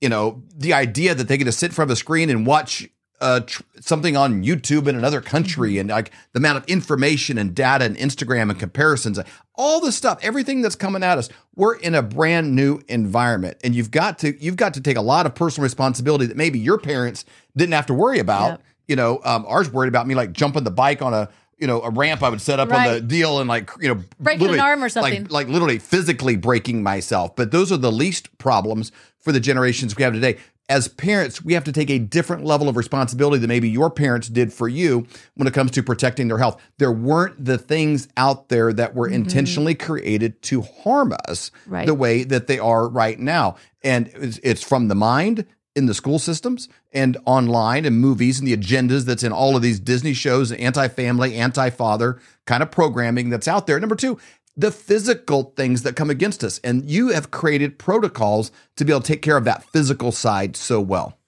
you 0.00 0.08
know, 0.08 0.42
the 0.54 0.74
idea 0.74 1.14
that 1.14 1.28
they 1.28 1.38
get 1.38 1.44
to 1.44 1.52
sit 1.52 1.70
in 1.70 1.74
front 1.74 1.90
of 1.90 1.94
a 1.94 1.96
screen 1.96 2.28
and 2.28 2.46
watch 2.46 2.88
uh, 3.20 3.40
tr- 3.40 3.62
something 3.80 4.16
on 4.16 4.44
YouTube 4.44 4.86
in 4.86 4.96
another 4.96 5.22
country 5.22 5.78
and 5.78 5.88
like 5.88 6.10
the 6.32 6.38
amount 6.38 6.58
of 6.58 6.64
information 6.66 7.38
and 7.38 7.54
data 7.54 7.86
and 7.86 7.96
Instagram 7.96 8.50
and 8.50 8.58
comparisons, 8.58 9.18
all 9.54 9.80
the 9.80 9.92
stuff, 9.92 10.18
everything 10.20 10.60
that's 10.60 10.76
coming 10.76 11.02
at 11.02 11.16
us. 11.16 11.30
We're 11.54 11.76
in 11.76 11.94
a 11.94 12.02
brand 12.02 12.54
new 12.54 12.80
environment, 12.88 13.58
and 13.64 13.74
you've 13.74 13.90
got 13.90 14.18
to 14.18 14.36
you've 14.44 14.56
got 14.56 14.74
to 14.74 14.80
take 14.80 14.98
a 14.98 15.02
lot 15.02 15.24
of 15.24 15.34
personal 15.34 15.62
responsibility 15.62 16.26
that 16.26 16.36
maybe 16.36 16.58
your 16.58 16.76
parents 16.76 17.24
didn't 17.56 17.72
have 17.72 17.86
to 17.86 17.94
worry 17.94 18.18
about. 18.18 18.50
Yep. 18.50 18.62
You 18.88 18.96
know, 18.96 19.20
um, 19.24 19.44
ours 19.48 19.70
worried 19.70 19.88
about 19.88 20.06
me 20.06 20.14
like 20.14 20.32
jumping 20.32 20.64
the 20.64 20.70
bike 20.70 21.00
on 21.02 21.14
a 21.14 21.28
you 21.58 21.66
know 21.66 21.80
a 21.82 21.90
ramp 21.90 22.22
I 22.22 22.28
would 22.28 22.40
set 22.40 22.58
up 22.60 22.72
on 22.72 22.84
the 22.94 23.00
deal 23.00 23.38
and 23.40 23.48
like 23.48 23.70
you 23.80 23.88
know 23.94 24.02
Breaking 24.20 24.48
an 24.54 24.60
arm 24.60 24.82
or 24.82 24.88
something. 24.88 25.26
like 25.30 25.48
literally 25.48 25.78
physically 25.78 26.36
breaking 26.36 26.82
myself. 26.82 27.34
But 27.36 27.50
those 27.52 27.70
are 27.72 27.76
the 27.76 27.92
least 27.92 28.36
problems 28.38 28.92
for 29.20 29.32
the 29.32 29.40
generations 29.40 29.96
we 29.96 30.02
have 30.02 30.12
today. 30.12 30.38
As 30.68 30.88
parents, 30.88 31.44
we 31.44 31.52
have 31.52 31.64
to 31.64 31.72
take 31.72 31.90
a 31.90 31.98
different 31.98 32.44
level 32.46 32.70
of 32.70 32.76
responsibility 32.78 33.38
than 33.38 33.48
maybe 33.48 33.68
your 33.68 33.90
parents 33.90 34.28
did 34.28 34.50
for 34.50 34.66
you 34.66 35.06
when 35.34 35.46
it 35.46 35.52
comes 35.52 35.70
to 35.72 35.82
protecting 35.82 36.28
their 36.28 36.38
health. 36.38 36.58
There 36.78 36.90
weren't 36.90 37.44
the 37.44 37.58
things 37.58 38.08
out 38.16 38.48
there 38.48 38.72
that 38.72 38.94
were 38.94 39.06
intentionally 39.06 39.74
created 39.74 40.40
to 40.44 40.62
harm 40.62 41.14
us 41.28 41.50
Right. 41.66 41.84
the 41.86 41.92
way 41.94 42.24
that 42.24 42.46
they 42.46 42.58
are 42.58 42.88
right 42.88 43.18
now. 43.18 43.56
And 43.82 44.08
it's, 44.14 44.38
it's 44.42 44.62
from 44.62 44.88
the 44.88 44.94
mind 44.94 45.44
in 45.76 45.86
the 45.86 45.94
school 45.94 46.18
systems 46.18 46.68
and 46.92 47.16
online 47.24 47.84
and 47.84 47.98
movies 47.98 48.38
and 48.38 48.46
the 48.46 48.56
agendas 48.56 49.04
that's 49.04 49.22
in 49.22 49.32
all 49.32 49.56
of 49.56 49.62
these 49.62 49.80
Disney 49.80 50.14
shows, 50.14 50.52
anti-family, 50.52 51.34
anti-father 51.34 52.20
kind 52.46 52.62
of 52.62 52.70
programming 52.70 53.30
that's 53.30 53.48
out 53.48 53.66
there. 53.66 53.80
Number 53.80 53.96
two, 53.96 54.18
the 54.56 54.70
physical 54.70 55.52
things 55.56 55.82
that 55.82 55.96
come 55.96 56.10
against 56.10 56.44
us. 56.44 56.60
And 56.62 56.88
you 56.88 57.08
have 57.08 57.30
created 57.30 57.78
protocols 57.78 58.52
to 58.76 58.84
be 58.84 58.92
able 58.92 59.00
to 59.00 59.12
take 59.12 59.22
care 59.22 59.36
of 59.36 59.44
that 59.44 59.64
physical 59.64 60.12
side 60.12 60.56
so 60.56 60.80
well. 60.80 61.18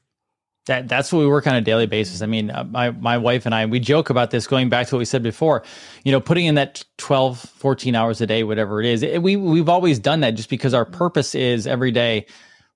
That 0.67 0.89
that's 0.89 1.13
what 1.13 1.21
we 1.21 1.29
work 1.29 1.47
on 1.47 1.55
a 1.55 1.61
daily 1.61 1.87
basis. 1.87 2.23
I 2.23 2.27
mean, 2.27 2.51
uh, 2.51 2.65
my 2.65 2.91
my 2.91 3.19
wife 3.19 3.47
and 3.47 3.55
I 3.55 3.67
we 3.67 3.79
joke 3.79 4.11
about 4.11 4.33
this 4.33 4.49
going 4.49 4.69
back 4.69 4.89
to 4.89 4.97
what 4.97 4.99
we 4.99 5.05
said 5.05 5.23
before. 5.23 5.63
You 6.05 6.11
know, 6.11 6.21
putting 6.21 6.47
in 6.47 6.57
that 6.57 6.85
12, 6.99 7.39
14 7.39 7.95
hours 7.95 8.21
a 8.21 8.27
day, 8.27 8.43
whatever 8.43 8.81
it 8.81 8.87
is. 8.87 9.05
It, 9.05 9.23
we 9.23 9.37
we've 9.37 9.69
always 9.69 10.01
done 10.01 10.21
that 10.21 10.33
just 10.33 10.51
because 10.51 10.75
our 10.75 10.85
purpose 10.85 11.37
is 11.37 11.69
every 11.69 11.93
day 11.93 12.27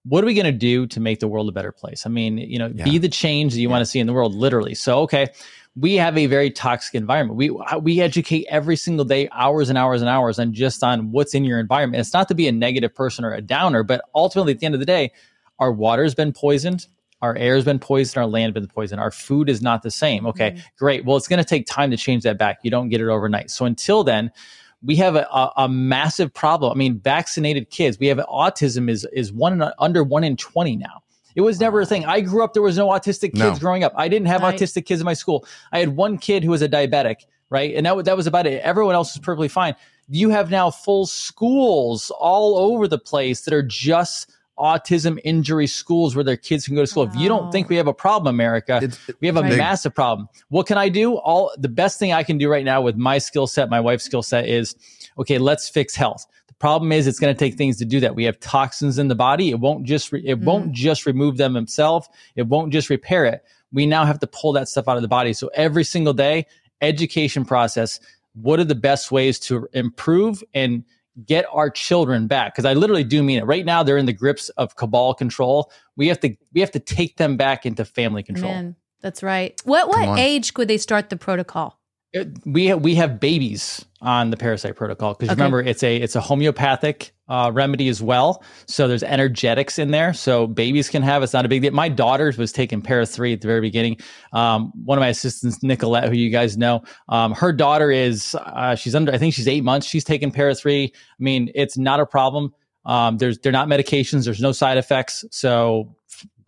what 0.04 0.24
are 0.24 0.26
we 0.26 0.34
going 0.34 0.46
to 0.46 0.52
do 0.52 0.86
to 0.86 1.00
make 1.00 1.20
the 1.20 1.28
world 1.28 1.48
a 1.48 1.52
better 1.52 1.72
place? 1.72 2.06
I 2.06 2.08
mean, 2.08 2.38
you 2.38 2.58
know, 2.58 2.70
be 2.70 2.98
the 2.98 3.08
change 3.08 3.52
that 3.52 3.60
you 3.60 3.68
want 3.68 3.82
to 3.82 3.86
see 3.86 3.98
in 3.98 4.06
the 4.06 4.12
world 4.12 4.34
literally. 4.34 4.74
So, 4.74 5.00
okay, 5.00 5.28
we 5.76 5.94
have 5.94 6.16
a 6.16 6.26
very 6.26 6.50
toxic 6.50 6.94
environment. 6.94 7.36
We 7.36 7.50
uh, 7.50 7.78
we 7.78 8.00
educate 8.00 8.46
every 8.48 8.76
single 8.76 9.04
day, 9.04 9.28
hours 9.32 9.68
and 9.68 9.78
hours 9.78 10.00
and 10.00 10.08
hours, 10.08 10.38
on 10.38 10.52
just 10.52 10.82
on 10.82 11.12
what's 11.12 11.34
in 11.34 11.44
your 11.44 11.60
environment. 11.60 12.00
It's 12.00 12.12
not 12.12 12.28
to 12.28 12.34
be 12.34 12.48
a 12.48 12.52
negative 12.52 12.94
person 12.94 13.24
or 13.24 13.32
a 13.32 13.40
downer, 13.42 13.82
but 13.82 14.02
ultimately, 14.14 14.52
at 14.52 14.60
the 14.60 14.66
end 14.66 14.74
of 14.74 14.80
the 14.80 14.86
day, 14.86 15.12
our 15.58 15.70
water's 15.70 16.14
been 16.14 16.32
poisoned. 16.32 16.86
Our 17.22 17.36
air's 17.36 17.66
been 17.66 17.78
poisoned. 17.78 18.16
Our 18.16 18.26
land 18.26 18.56
has 18.56 18.62
been 18.62 18.68
poisoned. 18.68 19.00
Our 19.00 19.10
food 19.10 19.50
is 19.50 19.60
not 19.60 19.82
the 19.82 19.90
same. 19.90 20.26
Okay, 20.26 20.52
mm-hmm. 20.52 20.60
great. 20.78 21.04
Well, 21.04 21.16
it's 21.16 21.28
going 21.28 21.42
to 21.42 21.48
take 21.48 21.66
time 21.66 21.90
to 21.90 21.96
change 21.96 22.22
that 22.22 22.38
back. 22.38 22.60
You 22.62 22.70
don't 22.70 22.88
get 22.88 23.00
it 23.00 23.08
overnight. 23.08 23.50
So 23.50 23.66
until 23.66 24.02
then, 24.02 24.32
we 24.82 24.96
have 24.96 25.14
a, 25.16 25.22
a, 25.32 25.52
a 25.58 25.68
massive 25.68 26.32
problem. 26.32 26.72
I 26.72 26.74
mean, 26.76 26.98
vaccinated 27.00 27.70
kids. 27.70 27.98
We 27.98 28.06
have 28.08 28.18
autism 28.18 28.88
is 28.90 29.06
is 29.12 29.32
one 29.32 29.60
in, 29.62 29.70
under 29.78 30.02
one 30.02 30.24
in 30.24 30.36
twenty 30.36 30.76
now. 30.76 31.02
It 31.36 31.42
was 31.42 31.60
never 31.60 31.80
a 31.80 31.86
thing. 31.86 32.04
I 32.06 32.20
grew 32.22 32.42
up. 32.42 32.54
There 32.54 32.62
was 32.62 32.76
no 32.76 32.88
autistic 32.88 33.32
kids 33.34 33.36
No. 33.36 33.54
growing 33.56 33.84
up. 33.84 33.92
I 33.96 34.08
didn't 34.08 34.26
have 34.26 34.42
Right. 34.42 34.58
autistic 34.58 34.84
kids 34.86 35.00
in 35.00 35.04
my 35.04 35.14
school. 35.14 35.46
I 35.72 35.78
had 35.78 35.90
one 35.96 36.18
kid 36.18 36.42
who 36.42 36.50
was 36.50 36.60
a 36.62 36.68
diabetic, 36.68 37.16
right, 37.50 37.74
and 37.74 37.86
that 37.86 38.04
that 38.06 38.16
was 38.16 38.26
about 38.26 38.46
it. 38.46 38.60
Everyone 38.62 38.94
else 38.94 39.14
was 39.14 39.24
perfectly 39.24 39.48
fine. 39.48 39.74
You 40.08 40.30
have 40.30 40.50
now 40.50 40.70
full 40.70 41.06
schools 41.06 42.10
all 42.18 42.58
over 42.58 42.88
the 42.88 42.98
place 42.98 43.42
that 43.42 43.54
are 43.54 43.62
just 43.62 44.30
autism 44.60 45.18
injury 45.24 45.66
schools 45.66 46.14
where 46.14 46.24
their 46.24 46.36
kids 46.36 46.66
can 46.66 46.74
go 46.74 46.82
to 46.82 46.86
school. 46.86 47.04
If 47.04 47.16
you 47.16 47.28
don't 47.28 47.50
think 47.50 47.68
we 47.68 47.76
have 47.76 47.86
a 47.86 47.94
problem, 47.94 48.34
America, 48.34 48.80
It's 48.82 48.98
we 49.20 49.26
have 49.26 49.36
a 49.36 49.42
Right. 49.42 49.56
massive 49.56 49.94
problem. 49.94 50.28
What 50.48 50.66
can 50.66 50.78
I 50.78 50.88
do? 50.88 51.14
All 51.14 51.50
the 51.58 51.68
best 51.68 51.98
thing 51.98 52.12
I 52.12 52.22
can 52.22 52.38
do 52.38 52.48
right 52.50 52.64
now 52.64 52.80
with 52.82 52.96
my 52.96 53.18
skill 53.18 53.46
set, 53.46 53.70
my 53.70 53.80
wife's 53.80 54.04
skill 54.04 54.22
set 54.22 54.46
is 54.48 54.74
okay, 55.18 55.38
let's 55.38 55.68
fix 55.68 55.94
health. 55.94 56.26
The 56.46 56.54
Problem 56.54 56.92
is, 56.92 57.06
it's 57.06 57.18
going 57.18 57.34
to 57.34 57.38
take 57.38 57.54
things 57.54 57.78
to 57.78 57.84
do 57.84 58.00
that. 58.00 58.14
We 58.14 58.24
have 58.24 58.38
toxins 58.40 58.98
in 58.98 59.08
the 59.08 59.14
body. 59.14 59.50
It 59.50 59.60
won't 59.60 59.84
just 59.84 60.12
re- 60.12 60.22
it 60.24 60.40
mm. 60.40 60.44
won't 60.44 60.72
just 60.72 61.06
remove 61.06 61.38
them 61.38 61.56
itself. 61.56 62.08
It 62.36 62.46
won't 62.46 62.72
just 62.72 62.90
repair 62.90 63.24
it. 63.24 63.42
We 63.72 63.86
now 63.86 64.04
have 64.04 64.18
to 64.20 64.26
pull 64.26 64.52
that 64.52 64.68
stuff 64.68 64.88
out 64.88 64.96
of 64.96 65.02
the 65.02 65.08
body. 65.08 65.32
So 65.32 65.48
every 65.54 65.84
single 65.84 66.12
day, 66.12 66.46
education 66.80 67.44
process. 67.44 68.00
What 68.34 68.60
are 68.60 68.64
the 68.64 68.76
best 68.76 69.10
ways 69.10 69.38
to 69.40 69.68
improve 69.72 70.42
and 70.54 70.84
get 71.26 71.46
our 71.52 71.70
children 71.70 72.26
back? 72.26 72.54
Because 72.54 72.64
I 72.64 72.74
literally 72.74 73.04
do 73.04 73.22
mean 73.22 73.38
it. 73.38 73.46
Right 73.46 73.64
now, 73.64 73.82
they're 73.82 73.96
in 73.96 74.06
the 74.06 74.12
grips 74.12 74.48
of 74.50 74.76
cabal 74.76 75.14
control. 75.14 75.70
We 75.96 76.08
have 76.08 76.20
to 76.20 76.36
we 76.52 76.60
have 76.60 76.70
to 76.72 76.80
take 76.80 77.16
them 77.16 77.36
back 77.36 77.66
into 77.66 77.84
family 77.84 78.22
control. 78.22 78.52
Man, 78.52 78.76
that's 79.00 79.22
right. 79.22 79.60
What 79.64 79.88
what 79.88 80.18
age 80.18 80.54
could 80.54 80.68
they 80.68 80.78
start 80.78 81.10
the 81.10 81.16
protocol? 81.16 81.79
It, 82.12 82.28
we 82.44 82.66
have, 82.66 82.82
we 82.82 82.96
have 82.96 83.20
babies 83.20 83.84
on 84.00 84.30
the 84.30 84.36
parasite 84.36 84.74
protocol 84.74 85.14
because 85.14 85.28
okay. 85.28 85.36
remember 85.36 85.60
it's 85.60 85.82
a 85.82 85.96
it's 85.96 86.16
a 86.16 86.20
homeopathic 86.20 87.12
uh, 87.28 87.50
remedy 87.54 87.88
as 87.88 88.02
well. 88.02 88.42
So 88.66 88.88
there's 88.88 89.04
energetics 89.04 89.78
in 89.78 89.92
there, 89.92 90.12
so 90.12 90.48
babies 90.48 90.88
can 90.88 91.02
have. 91.02 91.22
It's 91.22 91.32
not 91.32 91.44
a 91.44 91.48
big 91.48 91.62
deal. 91.62 91.72
My 91.72 91.88
daughter 91.88 92.32
was 92.36 92.50
taking 92.50 92.82
para 92.82 93.06
three 93.06 93.32
at 93.32 93.42
the 93.42 93.46
very 93.46 93.60
beginning. 93.60 93.98
Um, 94.32 94.72
one 94.84 94.98
of 94.98 95.00
my 95.00 95.08
assistants, 95.08 95.62
Nicolette, 95.62 96.08
who 96.08 96.16
you 96.16 96.30
guys 96.30 96.56
know, 96.56 96.82
um, 97.08 97.32
her 97.32 97.52
daughter 97.52 97.92
is 97.92 98.34
uh, 98.34 98.74
she's 98.74 98.94
under. 98.94 99.12
I 99.12 99.18
think 99.18 99.34
she's 99.34 99.46
eight 99.46 99.62
months. 99.62 99.86
She's 99.86 100.04
taking 100.04 100.32
para 100.32 100.54
three. 100.54 100.92
I 100.94 101.22
mean, 101.22 101.52
it's 101.54 101.78
not 101.78 102.00
a 102.00 102.06
problem. 102.06 102.52
Um, 102.86 103.18
there's 103.18 103.38
they're 103.38 103.52
not 103.52 103.68
medications. 103.68 104.24
There's 104.24 104.40
no 104.40 104.50
side 104.50 104.78
effects. 104.78 105.24
So 105.30 105.94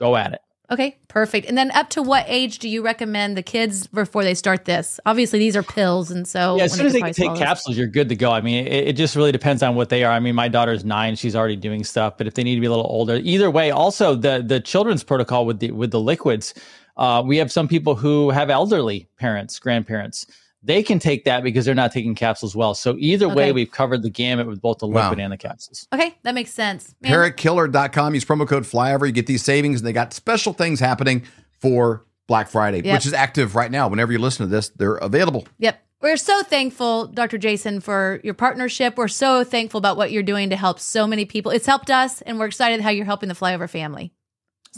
go 0.00 0.16
at 0.16 0.32
it. 0.32 0.40
Okay, 0.72 0.96
perfect. 1.08 1.46
And 1.48 1.58
then 1.58 1.70
up 1.72 1.90
to 1.90 2.02
what 2.02 2.24
age 2.28 2.58
do 2.58 2.66
you 2.66 2.82
recommend 2.82 3.36
the 3.36 3.42
kids 3.42 3.86
before 3.88 4.24
they 4.24 4.32
start 4.32 4.64
this? 4.64 4.98
Obviously, 5.04 5.38
these 5.38 5.54
are 5.54 5.62
pills, 5.62 6.10
and 6.10 6.26
so 6.26 6.56
yeah, 6.56 6.64
as 6.64 6.72
soon 6.72 6.86
as 6.86 6.94
they 6.94 7.12
take 7.12 7.34
capsules, 7.36 7.76
you're 7.76 7.86
good 7.86 8.08
to 8.08 8.16
go. 8.16 8.32
I 8.32 8.40
mean, 8.40 8.66
it, 8.66 8.88
it, 8.88 8.92
just 8.94 9.14
really 9.14 9.32
depends 9.32 9.62
on 9.62 9.74
what 9.74 9.90
they 9.90 10.02
are. 10.02 10.10
I 10.10 10.18
mean, 10.18 10.34
my 10.34 10.48
daughter's 10.48 10.82
nine; 10.82 11.14
she's 11.14 11.36
already 11.36 11.56
doing 11.56 11.84
stuff. 11.84 12.16
But 12.16 12.26
if 12.26 12.32
they 12.32 12.42
need 12.42 12.54
to 12.54 12.60
be 12.62 12.66
a 12.66 12.70
little 12.70 12.86
older, 12.88 13.20
either 13.22 13.50
way. 13.50 13.70
Also, 13.70 14.14
the 14.14 14.42
the 14.42 14.60
children's 14.60 15.04
protocol 15.04 15.44
with 15.44 15.60
the 15.60 15.72
with 15.72 15.90
the 15.90 16.00
liquids, 16.00 16.54
uh, 16.96 17.22
we 17.24 17.36
have 17.36 17.52
some 17.52 17.68
people 17.68 17.94
who 17.94 18.30
have 18.30 18.48
elderly 18.48 19.10
parents, 19.18 19.58
grandparents 19.58 20.26
they 20.62 20.82
can 20.82 20.98
take 20.98 21.24
that 21.24 21.42
because 21.42 21.64
they're 21.64 21.74
not 21.74 21.92
taking 21.92 22.14
capsules 22.14 22.54
well. 22.54 22.74
So 22.74 22.96
either 22.98 23.26
okay. 23.26 23.34
way, 23.34 23.52
we've 23.52 23.70
covered 23.70 24.02
the 24.02 24.10
gamut 24.10 24.46
with 24.46 24.60
both 24.60 24.78
the 24.78 24.86
liquid 24.86 25.18
wow. 25.18 25.24
and 25.24 25.32
the 25.32 25.36
capsules. 25.36 25.88
Okay, 25.92 26.16
that 26.22 26.34
makes 26.34 26.52
sense. 26.52 26.94
Parakiller.com. 27.02 28.14
Use 28.14 28.24
promo 28.24 28.46
code 28.46 28.64
flyover. 28.64 29.06
You 29.06 29.12
get 29.12 29.26
these 29.26 29.42
savings, 29.42 29.80
and 29.80 29.86
they 29.86 29.92
got 29.92 30.12
special 30.12 30.52
things 30.52 30.78
happening 30.80 31.24
for 31.60 32.04
Black 32.26 32.48
Friday, 32.48 32.82
yep. 32.82 32.94
which 32.94 33.06
is 33.06 33.12
active 33.12 33.54
right 33.54 33.70
now. 33.70 33.88
Whenever 33.88 34.12
you 34.12 34.18
listen 34.18 34.46
to 34.46 34.50
this, 34.50 34.68
they're 34.70 34.96
available. 34.96 35.46
Yep. 35.58 35.82
We're 36.00 36.16
so 36.16 36.42
thankful, 36.42 37.06
Dr. 37.06 37.38
Jason, 37.38 37.80
for 37.80 38.20
your 38.24 38.34
partnership. 38.34 38.96
We're 38.96 39.06
so 39.06 39.44
thankful 39.44 39.78
about 39.78 39.96
what 39.96 40.10
you're 40.10 40.24
doing 40.24 40.50
to 40.50 40.56
help 40.56 40.80
so 40.80 41.06
many 41.06 41.24
people. 41.24 41.52
It's 41.52 41.66
helped 41.66 41.90
us, 41.90 42.22
and 42.22 42.40
we're 42.40 42.46
excited 42.46 42.80
how 42.80 42.90
you're 42.90 43.04
helping 43.04 43.28
the 43.28 43.36
Flyover 43.36 43.70
family. 43.70 44.12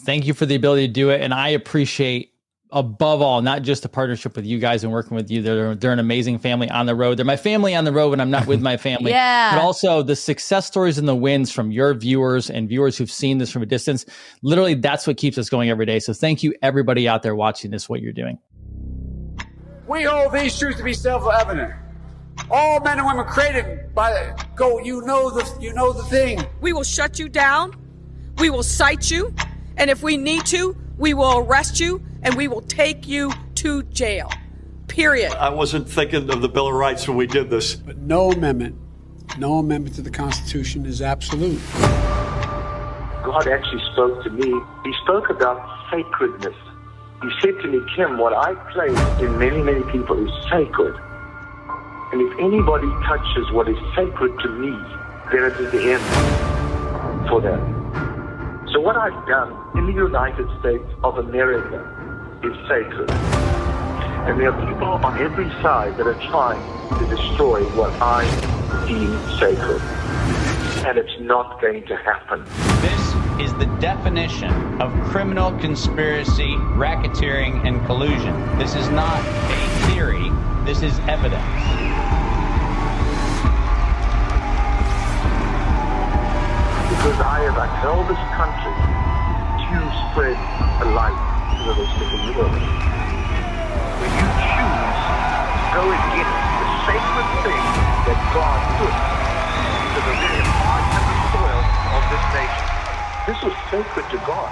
Thank 0.00 0.26
you 0.26 0.34
for 0.34 0.44
the 0.44 0.54
ability 0.54 0.86
to 0.86 0.92
do 0.92 1.08
it. 1.10 1.22
And 1.22 1.32
I 1.32 1.48
appreciate 1.48 2.33
above 2.74 3.22
all, 3.22 3.40
not 3.40 3.62
just 3.62 3.84
a 3.84 3.88
partnership 3.88 4.34
with 4.34 4.44
you 4.44 4.58
guys 4.58 4.82
and 4.82 4.92
working 4.92 5.16
with 5.16 5.30
you. 5.30 5.40
They're 5.40 5.76
they're 5.76 5.92
an 5.92 6.00
amazing 6.00 6.40
family 6.40 6.68
on 6.68 6.86
the 6.86 6.94
road. 6.94 7.16
They're 7.16 7.24
my 7.24 7.36
family 7.36 7.74
on 7.74 7.84
the 7.84 7.92
road 7.92 8.10
when 8.10 8.20
I'm 8.20 8.30
not 8.30 8.46
with 8.46 8.60
my 8.60 8.76
family. 8.76 9.10
yeah. 9.12 9.54
But 9.54 9.62
also 9.62 10.02
the 10.02 10.16
success 10.16 10.66
stories 10.66 10.98
and 10.98 11.06
the 11.06 11.14
wins 11.14 11.52
from 11.52 11.70
your 11.70 11.94
viewers 11.94 12.50
and 12.50 12.68
viewers 12.68 12.98
who've 12.98 13.10
seen 13.10 13.38
this 13.38 13.50
from 13.50 13.62
a 13.62 13.66
distance. 13.66 14.04
Literally, 14.42 14.74
that's 14.74 15.06
what 15.06 15.16
keeps 15.16 15.38
us 15.38 15.48
going 15.48 15.70
every 15.70 15.86
day. 15.86 16.00
So 16.00 16.12
thank 16.12 16.42
you 16.42 16.52
everybody 16.62 17.08
out 17.08 17.22
there 17.22 17.36
watching 17.36 17.70
this, 17.70 17.88
what 17.88 18.02
you're 18.02 18.12
doing. 18.12 18.38
We 19.86 20.02
hold 20.02 20.32
these 20.32 20.58
truths 20.58 20.78
to 20.78 20.84
be 20.84 20.94
self-evident. 20.94 21.72
All 22.50 22.80
men 22.80 22.98
and 22.98 23.06
women 23.06 23.24
created 23.24 23.94
by 23.94 24.34
go, 24.56 24.80
you 24.80 25.02
know 25.02 25.30
the 25.30 25.48
you 25.60 25.72
know 25.72 25.92
the 25.92 26.02
thing. 26.04 26.44
We 26.60 26.72
will 26.72 26.82
shut 26.82 27.20
you 27.20 27.28
down. 27.28 27.72
We 28.38 28.50
will 28.50 28.64
cite 28.64 29.12
you. 29.12 29.32
And 29.76 29.90
if 29.90 30.02
we 30.02 30.16
need 30.16 30.44
to, 30.46 30.76
we 30.98 31.14
will 31.14 31.38
arrest 31.38 31.78
you 31.78 32.02
and 32.24 32.34
we 32.34 32.48
will 32.48 32.62
take 32.62 33.06
you 33.06 33.30
to 33.56 33.82
jail. 33.84 34.30
Period. 34.88 35.32
I 35.32 35.50
wasn't 35.50 35.88
thinking 35.88 36.30
of 36.30 36.40
the 36.40 36.48
Bill 36.48 36.68
of 36.68 36.74
Rights 36.74 37.06
when 37.06 37.16
we 37.16 37.26
did 37.26 37.50
this. 37.50 37.74
But 37.74 37.98
no 37.98 38.30
amendment, 38.30 38.76
no 39.38 39.58
amendment 39.58 39.96
to 39.96 40.02
the 40.02 40.10
Constitution 40.10 40.86
is 40.86 41.02
absolute. 41.02 41.60
God 43.24 43.48
actually 43.48 43.82
spoke 43.92 44.22
to 44.24 44.30
me. 44.30 44.52
He 44.84 44.92
spoke 45.02 45.30
about 45.30 45.90
sacredness. 45.90 46.56
He 47.22 47.30
said 47.40 47.54
to 47.62 47.68
me, 47.68 47.80
Kim, 47.96 48.18
what 48.18 48.34
I 48.34 48.54
place 48.72 49.20
in 49.20 49.38
many, 49.38 49.62
many 49.62 49.82
people 49.90 50.16
is 50.26 50.32
sacred. 50.50 50.94
And 52.12 52.20
if 52.20 52.38
anybody 52.38 52.88
touches 53.06 53.50
what 53.52 53.68
is 53.68 53.78
sacred 53.96 54.38
to 54.40 54.48
me, 54.48 54.70
then 55.32 55.44
it 55.44 55.58
is 55.58 55.72
the 55.72 55.92
end 55.94 57.28
for 57.28 57.40
them. 57.40 57.84
So 58.72 58.80
what 58.80 58.96
I've 58.96 59.26
done 59.26 59.56
in 59.78 59.86
the 59.86 59.92
United 59.92 60.46
States 60.60 60.84
of 61.02 61.18
America 61.18 62.03
is 62.44 62.56
sacred. 62.68 63.10
And 63.10 64.40
there 64.40 64.52
are 64.52 64.72
people 64.72 64.88
on 64.88 65.18
every 65.18 65.48
side 65.62 65.96
that 65.96 66.06
are 66.06 66.20
trying 66.30 66.60
to 66.98 67.06
destroy 67.14 67.64
what 67.76 67.92
I 68.00 68.24
deem 68.86 69.18
sacred. 69.38 69.80
And 70.86 70.98
it's 70.98 71.20
not 71.20 71.60
going 71.60 71.86
to 71.86 71.96
happen. 71.96 72.44
This 72.82 73.46
is 73.46 73.54
the 73.54 73.66
definition 73.80 74.52
of 74.80 74.92
criminal 75.04 75.56
conspiracy, 75.58 76.54
racketeering, 76.76 77.66
and 77.66 77.84
collusion. 77.86 78.34
This 78.58 78.74
is 78.74 78.88
not 78.90 79.20
a 79.24 79.92
theory, 79.92 80.30
this 80.64 80.82
is 80.82 80.98
evidence. 81.08 81.42
because 87.04 87.20
I 87.20 87.40
have 87.44 87.56
upheld 87.58 88.08
this 88.08 88.24
country 88.32 88.72
to 89.60 89.78
spread 90.08 90.38
a 90.80 90.94
light 90.94 91.33
When 91.44 91.60
you 94.16 94.28
choose 94.48 95.00
the 95.74 96.68
sacred 96.88 97.28
that 98.04 98.20
God 98.32 98.60
put 98.80 98.88
into 98.88 100.00
the 100.08 100.14
very 100.24 100.44
heart 100.64 100.84
and 100.88 101.04
soil 101.36 101.60
of 101.96 102.02
this 102.08 102.24
nation, 102.32 102.64
this 103.28 103.38
was 103.44 103.52
sacred 103.68 104.06
to 104.08 104.18
God. 104.24 104.48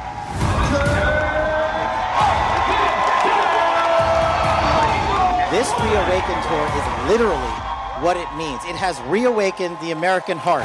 This 5.51 5.69
Reawaken 5.81 6.39
tour 6.49 6.67
is 6.77 6.87
literally 7.09 7.55
what 8.05 8.17
it 8.17 8.29
means. 8.37 8.65
It 8.65 8.77
has 8.77 9.01
reawakened 9.03 9.79
the 9.81 9.93
American 9.93 10.39
heart. 10.39 10.65